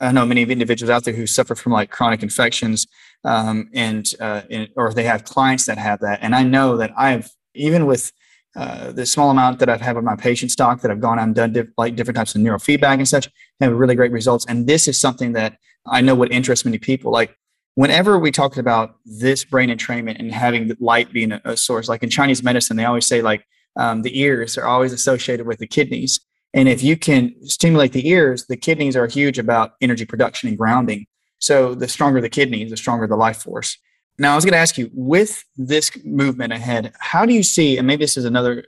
[0.00, 2.86] I know many of individuals out there who suffer from like chronic infections
[3.24, 6.20] um, and, uh, and, or they have clients that have that.
[6.22, 8.12] And I know that I've, even with
[8.56, 11.24] uh, the small amount that I've had with my patient stock that I've gone out
[11.24, 13.28] and done diff- like different types of neurofeedback and such
[13.60, 14.46] have really great results.
[14.48, 17.12] And this is something that I know would interest many people.
[17.12, 17.36] Like
[17.74, 22.02] whenever we talk about this brain entrainment and having light being a, a source, like
[22.02, 23.44] in Chinese medicine, they always say like
[23.76, 26.20] um, the ears are always associated with the kidneys.
[26.54, 30.58] And if you can stimulate the ears, the kidneys are huge about energy production and
[30.58, 31.06] grounding.
[31.38, 33.78] So the stronger the kidneys, the stronger the life force.
[34.18, 37.78] Now, I was going to ask you with this movement ahead, how do you see,
[37.78, 38.64] and maybe this is another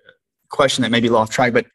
[0.49, 1.67] question that may be off track, but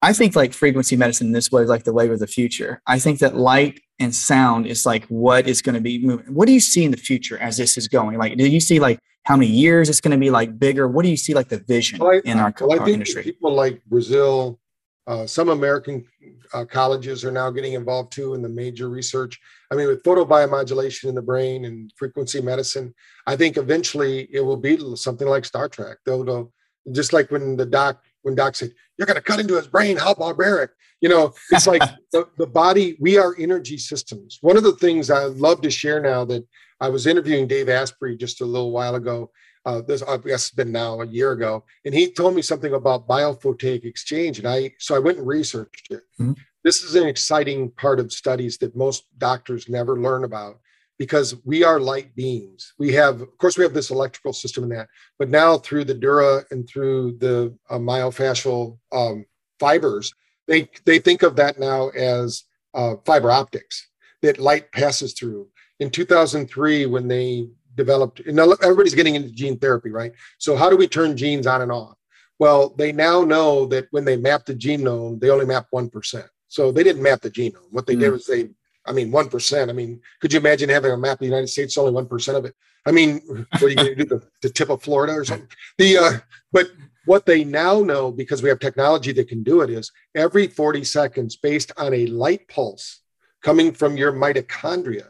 [0.00, 2.80] I think like frequency medicine this way is like the wave of the future.
[2.86, 6.32] I think that light and sound is like what is going to be moving.
[6.32, 8.16] What do you see in the future as this is going?
[8.16, 10.86] Like, do you see like how many years it's going to be like bigger?
[10.86, 13.24] What do you see like the vision well, I, in our, well, our industry?
[13.24, 14.60] People like Brazil,
[15.08, 16.04] uh, some American
[16.52, 19.40] uh, colleges are now getting involved too in the major research.
[19.72, 22.94] I mean, with photobiomodulation in the brain and frequency medicine,
[23.26, 25.96] I think eventually it will be something like Star Trek.
[26.04, 26.52] They'll go
[26.92, 29.96] just like when the doc when doc said, "You're going to cut into his brain.
[29.96, 32.98] How barbaric!" You know, it's like the, the body.
[33.00, 34.38] We are energy systems.
[34.42, 36.46] One of the things I love to share now that
[36.82, 39.30] I was interviewing Dave Asprey just a little while ago,
[39.64, 42.74] uh, this I guess it's been now a year ago, and he told me something
[42.74, 46.02] about biophotonic exchange, and I so I went and researched it.
[46.20, 46.32] Mm-hmm.
[46.64, 50.58] This is an exciting part of studies that most doctors never learn about
[50.98, 52.74] because we are light beings.
[52.78, 55.94] We have, of course, we have this electrical system in that, but now through the
[55.94, 59.24] dura and through the uh, myofascial um,
[59.60, 60.12] fibers,
[60.46, 62.44] they they think of that now as
[62.74, 63.88] uh, fiber optics
[64.22, 65.48] that light passes through.
[65.80, 70.12] In 2003, when they developed, and everybody's getting into gene therapy, right?
[70.36, 71.96] So, how do we turn genes on and off?
[72.38, 76.28] Well, they now know that when they map the genome, they only map 1%.
[76.48, 77.66] So they didn't map the genome.
[77.70, 78.00] What they mm.
[78.00, 78.50] did was they,
[78.86, 79.68] I mean, 1%.
[79.68, 82.44] I mean, could you imagine having a map of the United States, only 1% of
[82.44, 82.54] it?
[82.86, 85.48] I mean, what are you going to do, the, the tip of Florida or something?
[85.78, 86.12] The, uh,
[86.52, 86.70] but
[87.04, 90.84] what they now know, because we have technology that can do it, is every 40
[90.84, 93.00] seconds, based on a light pulse
[93.42, 95.08] coming from your mitochondria,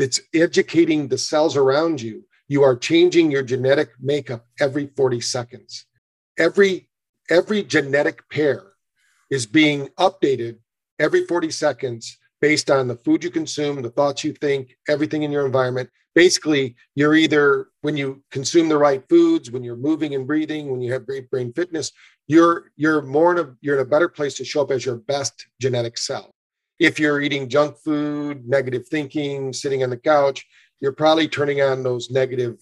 [0.00, 2.24] that's educating the cells around you.
[2.48, 5.84] You are changing your genetic makeup every 40 seconds.
[6.38, 6.88] Every,
[7.28, 8.64] every genetic pair
[9.30, 10.56] is being updated
[10.98, 15.30] every 40 seconds based on the food you consume, the thoughts you think, everything in
[15.30, 15.90] your environment.
[16.14, 20.80] Basically, you're either when you consume the right foods, when you're moving and breathing, when
[20.80, 21.92] you have great brain fitness,
[22.26, 24.96] you're you're more in a you're in a better place to show up as your
[24.96, 26.30] best genetic self
[26.80, 30.44] if you're eating junk food, negative thinking, sitting on the couch,
[30.80, 32.56] you're probably turning on those negative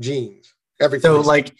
[0.00, 0.52] genes.
[0.80, 1.10] Everything.
[1.10, 1.54] So, like,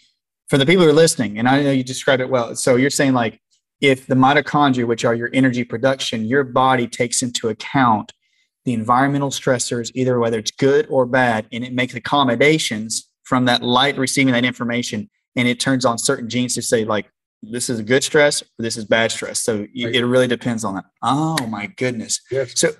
[0.49, 2.55] for the people who are listening, and I know you described it well.
[2.55, 3.39] So, you're saying, like,
[3.81, 8.13] if the mitochondria, which are your energy production, your body takes into account
[8.65, 13.61] the environmental stressors, either whether it's good or bad, and it makes accommodations from that
[13.61, 17.11] light receiving that information, and it turns on certain genes to say, like,
[17.41, 19.41] this is a good stress or this is bad stress.
[19.41, 19.69] So right.
[19.75, 20.85] it really depends on that.
[21.01, 22.21] Oh my goodness.
[22.31, 22.59] Yes.
[22.59, 22.71] So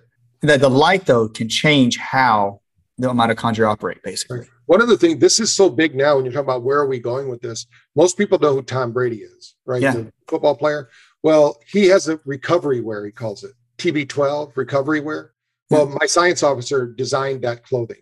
[0.41, 2.61] the, the light though can change how
[2.97, 4.47] the mitochondria operate basically.
[4.67, 6.87] One of the things, this is so big now when you're talking about where are
[6.87, 7.65] we going with this.
[7.95, 9.81] Most people know who Tom Brady is, right?
[9.81, 9.93] Yeah.
[9.93, 10.89] The football player.
[11.23, 15.33] Well, he has a recovery wear, he calls it TB12 recovery wear.
[15.69, 18.01] Well, my science officer designed that clothing.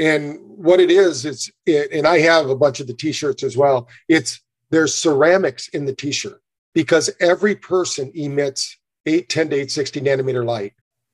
[0.00, 3.56] And what it is, it's it, and I have a bunch of the t-shirts as
[3.56, 3.88] well.
[4.08, 4.40] It's
[4.74, 6.42] there's ceramics in the t-shirt
[6.74, 10.72] because every person emits 810 to 860 nanometer light.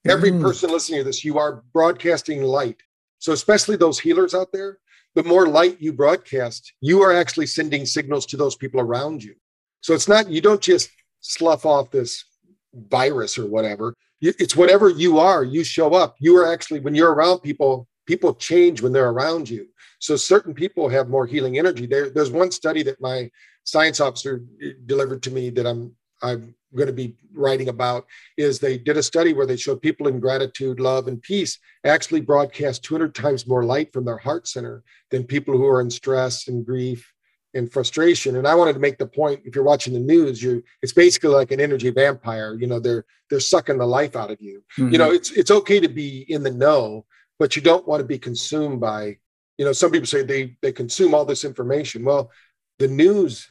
[0.09, 0.41] Every mm.
[0.41, 2.79] person listening to this, you are broadcasting light.
[3.19, 4.79] So especially those healers out there,
[5.15, 9.35] the more light you broadcast, you are actually sending signals to those people around you.
[9.83, 10.89] So it's not you don't just
[11.21, 12.25] slough off this
[12.73, 13.93] virus or whatever.
[14.23, 15.45] It's whatever you are.
[15.45, 16.17] You show up.
[16.19, 17.87] You are actually when you're around people.
[18.07, 19.67] People change when they're around you.
[20.01, 21.87] So certain people have more healing energy.
[21.87, 23.31] There, there's one study that my
[23.71, 24.43] science officer
[24.87, 28.07] delivered to me that I'm I'm going to be writing about
[28.37, 32.21] is they did a study where they showed people in gratitude, love, and peace actually
[32.21, 36.49] broadcast 200 times more light from their heart center than people who are in stress
[36.49, 37.13] and grief
[37.55, 38.37] and frustration.
[38.37, 41.31] And I wanted to make the point: if you're watching the news, you it's basically
[41.31, 42.55] like an energy vampire.
[42.55, 44.63] You know, they're they're sucking the life out of you.
[44.79, 44.93] Mm-hmm.
[44.93, 47.07] You know, it's it's okay to be in the know,
[47.39, 49.19] but you don't want to be consumed by.
[49.59, 52.05] You know, some people say they they consume all this information.
[52.05, 52.31] Well,
[52.79, 53.51] the news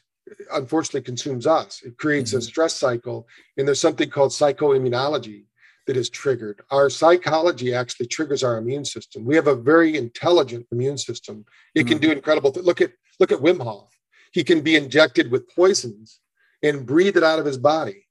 [0.54, 1.82] unfortunately consumes us.
[1.84, 2.40] It creates mm-hmm.
[2.40, 3.28] a stress cycle,
[3.58, 5.46] and there's something called psychoimmunology
[5.88, 6.62] that is triggered.
[6.70, 9.26] Our psychology actually triggers our immune system.
[9.26, 11.46] We have a very intelligent immune system.
[11.74, 11.90] It mm-hmm.
[11.90, 12.66] can do incredible things.
[12.66, 13.90] Look at look at Wim Hof.
[14.32, 16.20] He can be injected with poisons
[16.62, 18.06] and breathe it out of his body.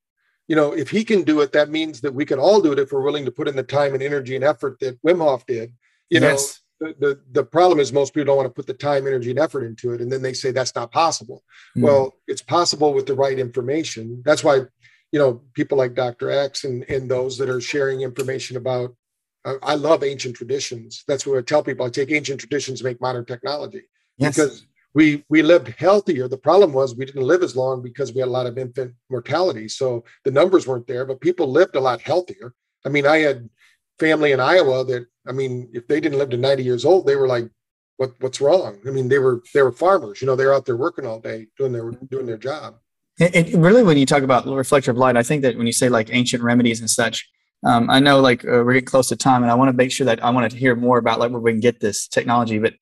[0.48, 2.78] You know, if he can do it, that means that we can all do it
[2.78, 5.46] if we're willing to put in the time and energy and effort that Wim Hof
[5.46, 5.72] did.
[6.10, 6.22] You yes.
[6.22, 9.38] know, the, the, problem is most people don't want to put the time, energy, and
[9.38, 10.00] effort into it.
[10.00, 11.42] And then they say that's not possible.
[11.76, 11.82] Mm.
[11.82, 14.22] Well, it's possible with the right information.
[14.24, 14.62] That's why,
[15.10, 16.30] you know, people like Dr.
[16.30, 18.94] X and, and those that are sharing information about,
[19.44, 21.04] uh, I love ancient traditions.
[21.08, 21.86] That's what I tell people.
[21.86, 23.82] I take ancient traditions, make modern technology
[24.18, 24.36] yes.
[24.36, 26.28] because we we lived healthier.
[26.28, 28.94] The problem was we didn't live as long because we had a lot of infant
[29.10, 29.68] mortality.
[29.68, 32.54] So the numbers weren't there, but people lived a lot healthier.
[32.84, 33.48] I mean, I had
[33.98, 37.16] family in Iowa that I mean, if they didn't live to 90 years old, they
[37.16, 37.50] were like,
[37.96, 38.78] what what's wrong?
[38.86, 41.48] I mean, they were they were farmers, you know, they're out there working all day
[41.58, 42.76] doing their doing their job.
[43.20, 46.08] And really, when you talk about reflective light, I think that when you say like
[46.12, 47.28] ancient remedies and such,
[47.66, 49.90] um, I know like uh, we're getting close to time, and I want to make
[49.90, 52.60] sure that I want to hear more about like where we can get this technology.
[52.60, 52.74] But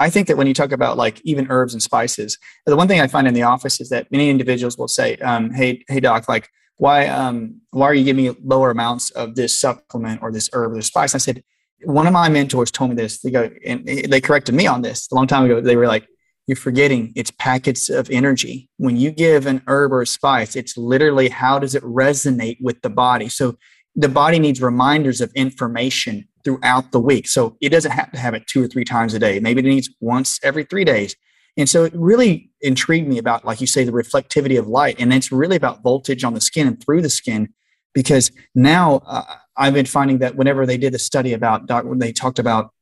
[0.00, 3.02] I think that when you talk about like even herbs and spices, the one thing
[3.02, 6.26] I find in the office is that many individuals will say, um, "Hey, hey, doc,
[6.26, 6.48] like
[6.82, 10.72] why um, why are you giving me lower amounts of this supplement or this herb
[10.72, 11.44] or this spice?" I said,
[11.84, 13.20] one of my mentors told me this.
[13.20, 15.60] They go and they corrected me on this a long time ago.
[15.60, 16.08] They were like,
[16.48, 18.68] "You're forgetting it's packets of energy.
[18.78, 22.82] When you give an herb or a spice, it's literally how does it resonate with
[22.82, 23.28] the body.
[23.28, 23.56] So
[23.94, 27.28] the body needs reminders of information throughout the week.
[27.28, 29.38] So it doesn't have to have it two or three times a day.
[29.38, 31.14] Maybe it needs once every three days.
[31.56, 34.96] And so it really intrigued me about, like you say, the reflectivity of light.
[34.98, 37.52] And it's really about voltage on the skin and through the skin,
[37.92, 39.24] because now uh,
[39.56, 42.72] I've been finding that whenever they did the study about, when they talked about,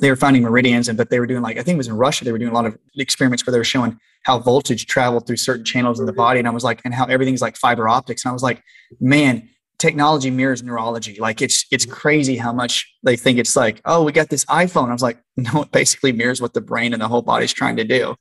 [0.00, 1.96] they were finding meridians, and but they were doing like I think it was in
[1.96, 2.24] Russia.
[2.24, 5.38] They were doing a lot of experiments where they were showing how voltage traveled through
[5.38, 8.24] certain channels in the body, and I was like, and how everything's like fiber optics.
[8.24, 8.62] And I was like,
[9.00, 9.48] man,
[9.78, 11.16] technology mirrors neurology.
[11.18, 14.88] Like it's it's crazy how much they think it's like, oh, we got this iPhone.
[14.88, 17.76] I was like, no, it basically mirrors what the brain and the whole body's trying
[17.76, 18.16] to do.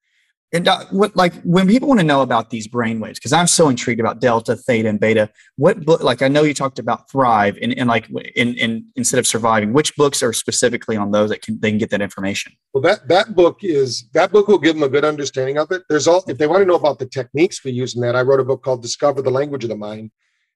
[0.53, 3.47] And uh, what like when people want to know about these brain waves, because I'm
[3.47, 5.29] so intrigued about delta, theta, and beta.
[5.57, 6.01] What book?
[6.01, 9.73] Like I know you talked about thrive and, and like in, in instead of surviving,
[9.73, 12.53] which books are specifically on those that can they can get that information?
[12.73, 15.81] Well, that that book is that book will give them a good understanding of it.
[15.89, 18.15] There's all if they want to know about the techniques we use in that.
[18.15, 20.11] I wrote a book called Discover the Language of the Mind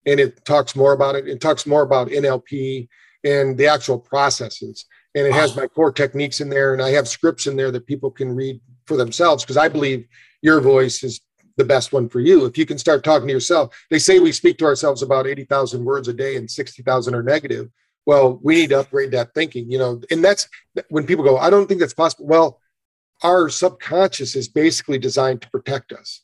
[0.06, 1.28] and it talks more about it.
[1.28, 2.88] It talks more about NLP
[3.24, 4.86] and the actual processes.
[5.14, 7.86] And it has my core techniques in there, and I have scripts in there that
[7.86, 10.08] people can read for themselves because I believe
[10.42, 11.20] your voice is
[11.58, 12.46] the best one for you.
[12.46, 15.84] If you can start talking to yourself, they say we speak to ourselves about 80,000
[15.84, 17.70] words a day and 60,000 are negative.
[18.06, 20.48] Well, we need to upgrade that thinking, you know, and that's
[20.90, 22.26] when people go, I don't think that's possible.
[22.26, 22.60] Well,
[23.22, 26.22] our subconscious is basically designed to protect us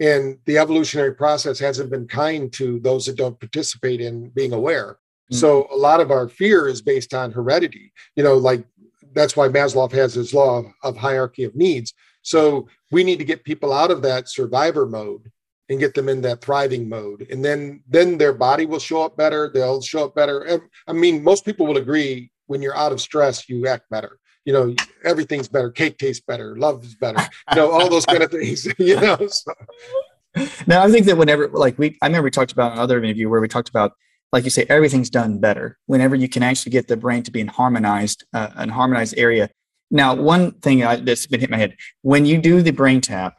[0.00, 4.94] and the evolutionary process hasn't been kind to those that don't participate in being aware.
[5.30, 5.36] Mm-hmm.
[5.36, 7.92] so a lot of our fear is based on heredity.
[8.16, 8.64] You know like
[9.12, 11.94] that's why maslow has his law of hierarchy of needs.
[12.22, 15.30] So we need to get people out of that survivor mode
[15.68, 17.26] and get them in that thriving mode.
[17.30, 19.50] And then then their body will show up better.
[19.52, 20.60] They'll show up better.
[20.86, 24.52] I mean most people will agree when you're out of stress you act better you
[24.52, 24.74] know
[25.04, 27.20] everything's better cake tastes better love is better
[27.50, 29.52] you know all those kind of things you know so.
[30.66, 33.40] now i think that whenever like we i remember we talked about another interview where
[33.40, 33.92] we talked about
[34.32, 37.40] like you say everything's done better whenever you can actually get the brain to be
[37.40, 39.50] in harmonized uh, an harmonized area
[39.90, 43.32] now one thing I, that's been hit my head when you do the BrainTap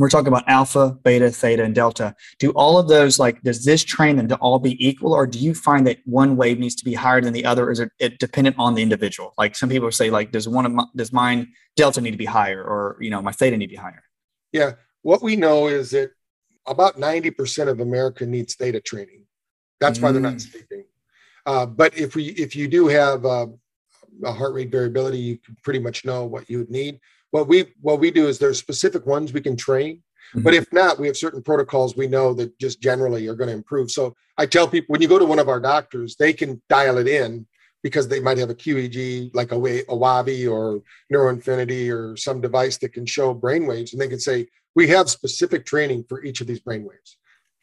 [0.00, 2.16] we're talking about alpha, beta, theta, and delta.
[2.38, 5.38] Do all of those like does this train them to all be equal, or do
[5.38, 7.66] you find that one wave needs to be higher than the other?
[7.66, 9.34] Or is it, it dependent on the individual?
[9.36, 12.24] Like some people say, like does one of my, does mine delta need to be
[12.24, 14.02] higher, or you know my theta need to be higher?
[14.52, 14.72] Yeah,
[15.02, 16.12] what we know is that
[16.66, 19.26] about ninety percent of America needs theta training.
[19.80, 20.50] That's why they're not mm.
[20.50, 20.84] sleeping.
[21.44, 23.48] Uh, but if we if you do have uh,
[24.24, 27.00] a heart rate variability, you can pretty much know what you would need
[27.30, 30.42] what we what we do is there's specific ones we can train mm-hmm.
[30.42, 33.54] but if not we have certain protocols we know that just generally are going to
[33.54, 36.60] improve so i tell people when you go to one of our doctors they can
[36.68, 37.46] dial it in
[37.82, 42.76] because they might have a qeg like a, a WAVi or NeuroInfiniti or some device
[42.78, 46.40] that can show brain waves and they can say we have specific training for each
[46.40, 47.16] of these brain waves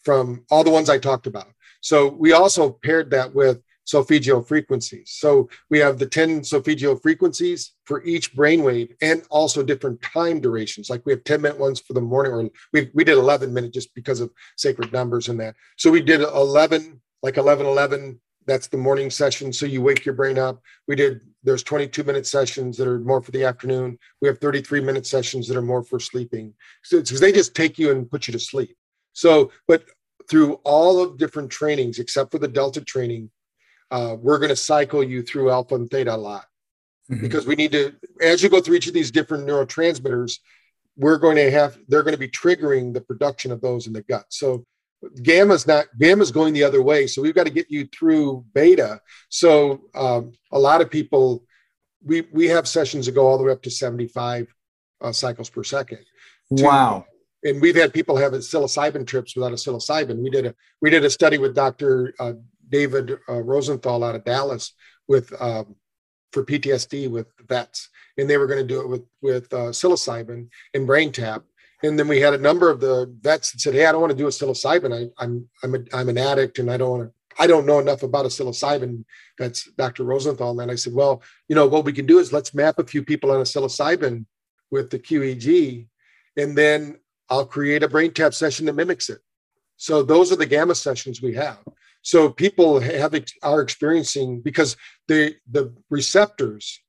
[0.03, 1.47] from all the ones i talked about
[1.82, 5.15] so we also paired that with solfeggio frequencies.
[5.17, 10.89] So we have the 10 solfeggio frequencies for each brainwave and also different time durations.
[10.89, 13.73] Like we have 10 minute ones for the morning, or we, we did 11 minute
[13.73, 15.55] just because of sacred numbers and that.
[15.77, 18.19] So we did 11, like 11, 11.
[18.45, 19.51] That's the morning session.
[19.51, 20.61] So you wake your brain up.
[20.88, 23.97] We did, there's 22 minute sessions that are more for the afternoon.
[24.21, 26.53] We have 33 minute sessions that are more for sleeping.
[26.83, 28.75] So because they just take you and put you to sleep.
[29.13, 29.83] So, but
[30.29, 33.31] through all of different trainings, except for the Delta training,
[33.91, 36.45] uh, we're going to cycle you through alpha and theta a lot
[37.09, 37.21] mm-hmm.
[37.21, 40.39] because we need to, as you go through each of these different neurotransmitters,
[40.95, 44.01] we're going to have, they're going to be triggering the production of those in the
[44.01, 44.25] gut.
[44.29, 44.65] So
[45.21, 47.07] gamma's not, gamma's going the other way.
[47.07, 48.99] So we've got to get you through beta.
[49.29, 51.43] So um, a lot of people,
[52.03, 54.47] we, we have sessions that go all the way up to 75
[55.01, 55.99] uh, cycles per second.
[56.55, 57.05] To, wow
[57.43, 60.21] and we've had people have psilocybin trips without a psilocybin.
[60.21, 62.13] We did a we did a study with Dr.
[62.19, 62.33] Uh,
[62.70, 64.74] David uh, Rosenthal out of Dallas
[65.07, 65.76] with um,
[66.32, 70.47] for PTSD with vets, and they were going to do it with with uh, psilocybin
[70.74, 71.43] and BrainTap.
[71.84, 74.11] And then we had a number of the vets that said, "Hey, I don't want
[74.11, 74.93] to do a psilocybin.
[74.93, 77.13] I, I'm I'm a, I'm an addict, and I don't want to.
[77.39, 79.05] I don't know enough about a psilocybin."
[79.38, 80.03] That's Dr.
[80.03, 80.59] Rosenthal.
[80.59, 83.03] And I said, "Well, you know, what we can do is let's map a few
[83.03, 84.26] people on a psilocybin
[84.72, 85.88] with the QEEG,
[86.36, 86.97] and then
[87.30, 89.20] I'll create a BrainTap session that mimics it."
[89.78, 91.59] So those are the gamma sessions we have.
[92.07, 94.77] So people have are experiencing because
[95.09, 96.79] the the receptors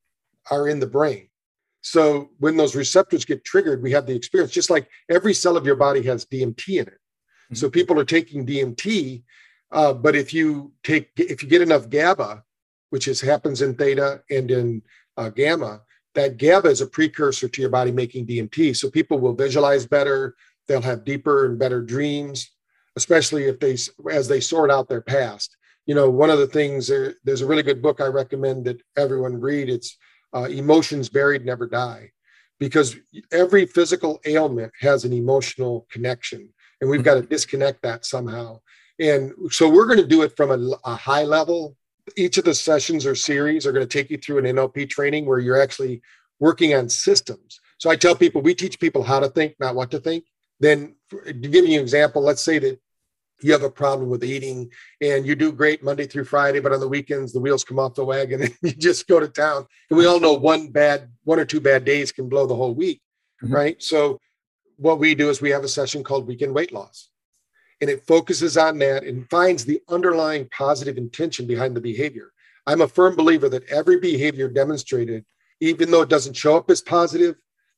[0.48, 1.28] are in the brain.
[1.80, 4.52] So when those receptors get triggered, we have the experience.
[4.52, 6.92] Just like every cell of your body has DMT in it.
[6.92, 7.56] Mm-hmm.
[7.56, 9.24] So people are taking DMT,
[9.72, 12.44] uh, but if you take if you get enough GABA,
[12.90, 14.82] which is happens in theta and in
[15.16, 15.80] uh, gamma,
[16.14, 18.76] that GABA is a precursor to your body making DMT.
[18.76, 20.36] So people will visualize better.
[20.68, 22.52] They'll have deeper and better dreams
[22.98, 23.76] especially if they
[24.10, 25.56] as they sort out their past.
[25.86, 26.88] You know, one of the things
[27.24, 29.68] there's a really good book I recommend that everyone read.
[29.70, 29.96] It's
[30.34, 32.10] uh, "Emotions Buried Never Die,"
[32.58, 32.96] because
[33.32, 38.60] every physical ailment has an emotional connection, and we've got to disconnect that somehow.
[38.98, 41.76] And so we're going to do it from a, a high level.
[42.16, 45.24] Each of the sessions or series are going to take you through an NLP training
[45.24, 46.02] where you're actually
[46.40, 47.60] working on systems.
[47.78, 50.24] So I tell people we teach people how to think, not what to think.
[50.60, 52.80] Then, to give you an example, let's say that
[53.40, 54.70] you have a problem with eating
[55.00, 57.94] and you do great Monday through Friday, but on the weekends the wheels come off
[57.94, 59.66] the wagon and you just go to town.
[59.90, 62.74] And we all know one bad, one or two bad days can blow the whole
[62.74, 63.00] week,
[63.42, 63.54] mm-hmm.
[63.54, 63.82] right?
[63.82, 64.18] So
[64.76, 67.10] what we do is we have a session called weekend weight loss.
[67.80, 72.32] And it focuses on that and finds the underlying positive intention behind the behavior.
[72.66, 75.24] I'm a firm believer that every behavior demonstrated,
[75.60, 77.36] even though it doesn't show up as positive,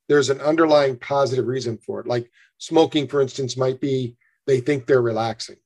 [0.09, 2.07] there's an underlying positive reason for it.
[2.07, 4.17] Like smoking, for instance, might be
[4.51, 5.57] they think they're relaxing.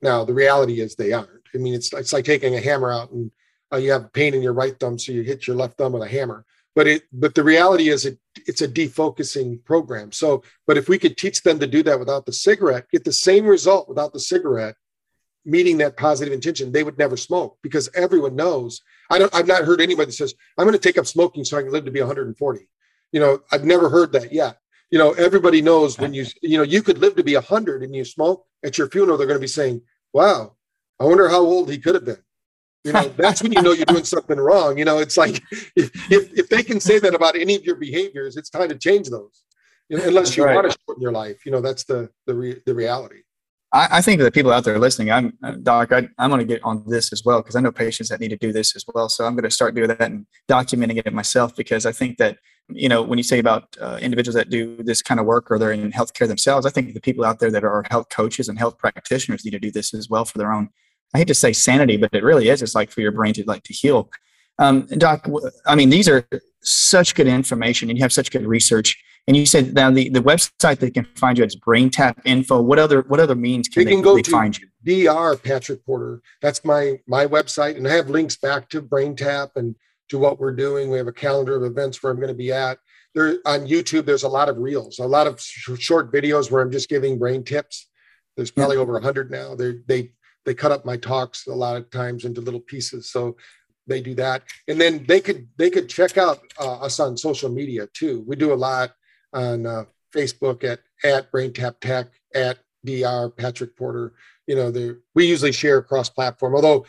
[0.00, 1.28] Now, the reality is they aren't.
[1.54, 3.30] I mean, it's, it's like taking a hammer out and
[3.70, 6.02] uh, you have pain in your right thumb, so you hit your left thumb with
[6.02, 6.46] a hammer.
[6.74, 10.10] But it, but the reality is, it, it's a defocusing program.
[10.10, 13.12] So, but if we could teach them to do that without the cigarette, get the
[13.12, 14.76] same result without the cigarette,
[15.44, 18.80] meeting that positive intention, they would never smoke because everyone knows.
[19.10, 19.34] I don't.
[19.34, 21.84] I've not heard anybody says I'm going to take up smoking so I can live
[21.84, 22.68] to be 140.
[23.12, 24.56] You know, I've never heard that yet
[24.90, 27.82] you know, everybody knows when you, you know, you could live to be a hundred
[27.82, 29.82] and you smoke at your funeral, they're going to be saying,
[30.12, 30.56] wow,
[30.98, 32.22] I wonder how old he could have been.
[32.84, 34.78] You know, that's when you know you're doing something wrong.
[34.78, 35.42] You know, it's like
[35.76, 38.74] if, if, if they can say that about any of your behaviors, it's time to
[38.76, 39.44] change those.
[39.90, 40.54] unless you right.
[40.54, 41.44] want to shorten your life.
[41.44, 43.22] You know, that's the the re- the reality.
[43.72, 45.32] I, I, think the people out there listening, I'm
[45.62, 48.18] doc, I, am going to get on this as well because I know patients that
[48.18, 49.08] need to do this as well.
[49.08, 52.38] So I'm going to start doing that and documenting it myself because I think that
[52.72, 55.58] you know when you say about uh, individuals that do this kind of work or
[55.58, 58.58] they're in healthcare themselves, I think the people out there that are health coaches and
[58.58, 60.70] health practitioners need to do this as well for their own.
[61.14, 62.62] I hate to say sanity, but it really is.
[62.62, 64.10] It's like for your brain to like to heal.
[64.58, 65.26] Um, Doc,
[65.66, 66.26] I mean, these are
[66.62, 69.02] such good information and you have such good research.
[69.26, 72.60] And you said now the, the website they can find you, it's BrainTap Info.
[72.60, 74.66] What other what other means can they, can go they to find you?
[74.84, 76.22] DR Patrick Porter.
[76.42, 79.76] That's my my website, and I have links back to BrainTap and
[80.10, 80.90] to what we're doing.
[80.90, 82.78] We have a calendar of events where I'm going to be at.
[83.14, 86.62] There on YouTube, there's a lot of reels, a lot of sh- short videos where
[86.62, 87.88] I'm just giving brain tips.
[88.36, 89.54] There's probably over hundred now.
[89.54, 90.12] They they
[90.44, 93.10] they cut up my talks a lot of times into little pieces.
[93.10, 93.36] So
[93.90, 97.50] they do that and then they could they could check out uh, us on social
[97.50, 98.92] media too we do a lot
[99.32, 99.84] on uh,
[100.14, 104.14] facebook at at brain tap tech at dr patrick porter
[104.46, 106.86] you know there we usually share cross platform although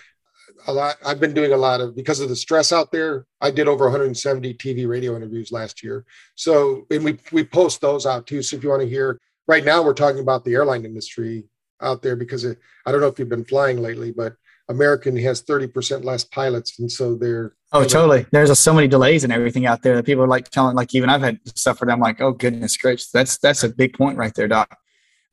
[0.68, 3.50] a lot i've been doing a lot of because of the stress out there i
[3.52, 8.28] did over 170 tv radio interviews last year so and we we post those out
[8.28, 11.46] too so if you want to hear right now we're talking about the airline industry
[11.82, 14.36] out there because it, i don't know if you've been flying lately but
[14.70, 16.80] American has 30% less pilots.
[16.80, 17.54] And so they're.
[17.74, 18.26] Oh, totally.
[18.32, 20.96] There's a, so many delays and everything out there that people are like telling, like,
[20.96, 21.90] even I've had suffered.
[21.90, 23.12] I'm like, oh, goodness gracious.
[23.12, 24.76] That's, that's a big point right there, Doc.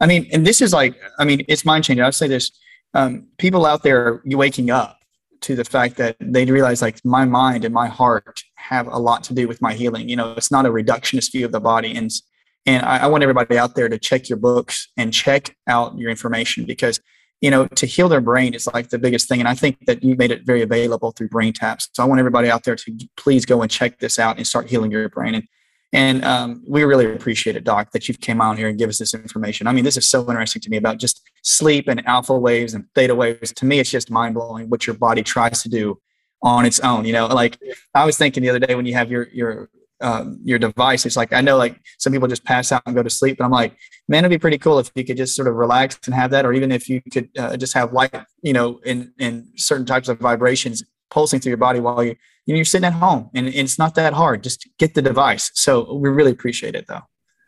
[0.01, 2.05] I mean, and this is like, I mean, it's mind changing.
[2.05, 2.53] I'll say this
[2.95, 4.97] um, people out there are waking up
[5.43, 9.22] to the fact that they realize like my mind and my heart have a lot
[9.24, 10.09] to do with my healing.
[10.09, 11.95] You know, it's not a reductionist view of the body.
[11.95, 12.11] And,
[12.66, 16.11] and I, I want everybody out there to check your books and check out your
[16.11, 17.01] information because
[17.41, 19.39] you know, to heal their brain is like the biggest thing.
[19.39, 21.89] And I think that you made it very available through BrainTaps.
[21.93, 24.68] So I want everybody out there to please go and check this out and start
[24.68, 25.34] healing your brain.
[25.36, 25.45] And
[25.93, 28.99] and um, we really appreciate it, Doc, that you've came out here and give us
[28.99, 29.66] this information.
[29.66, 32.84] I mean, this is so interesting to me about just sleep and alpha waves and
[32.95, 33.53] theta waves.
[33.55, 35.99] To me, it's just mind blowing what your body tries to do
[36.43, 37.07] on its own.
[37.07, 37.59] You know, like
[37.95, 39.70] I was thinking the other day when you have your your
[40.01, 41.07] um, your device.
[41.07, 43.45] It's like I know like some people just pass out and go to sleep, but
[43.45, 43.74] I'm like,
[44.09, 46.45] man, it'd be pretty cool if you could just sort of relax and have that,
[46.45, 50.09] or even if you could uh, just have light, you know, in in certain types
[50.09, 53.48] of vibrations pulsing through your body while you you know you're sitting at home, and,
[53.48, 54.42] it's not that hard.
[54.42, 55.50] Just get the device.
[55.54, 57.02] So we really appreciate it, though.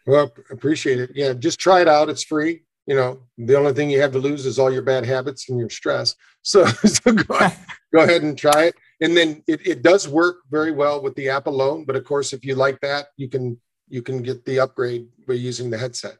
[0.06, 1.10] Well, appreciate it.
[1.14, 2.08] Yeah, just try it out.
[2.08, 2.62] It's free.
[2.86, 5.58] You know, the only thing you have to lose is all your bad habits and
[5.58, 6.14] your stress.
[6.42, 7.58] So, so go, ahead,
[7.92, 11.28] go ahead and try it and then it, it does work very well with the
[11.28, 13.58] app alone but of course if you like that you can
[13.88, 16.16] you can get the upgrade by using the headset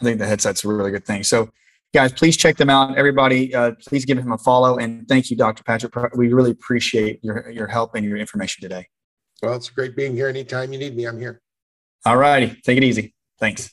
[0.00, 1.50] i think the headset's a really good thing so
[1.94, 2.96] guys please check them out.
[2.98, 7.20] Everybody uh, please give him a follow and thank you dr patrick we really appreciate
[7.22, 8.88] your your help and your information today.
[9.42, 10.28] Well it's great being here.
[10.28, 11.40] Anytime you need me i'm here.
[12.04, 12.60] All righty.
[12.64, 13.14] Take it easy.
[13.38, 13.72] Thanks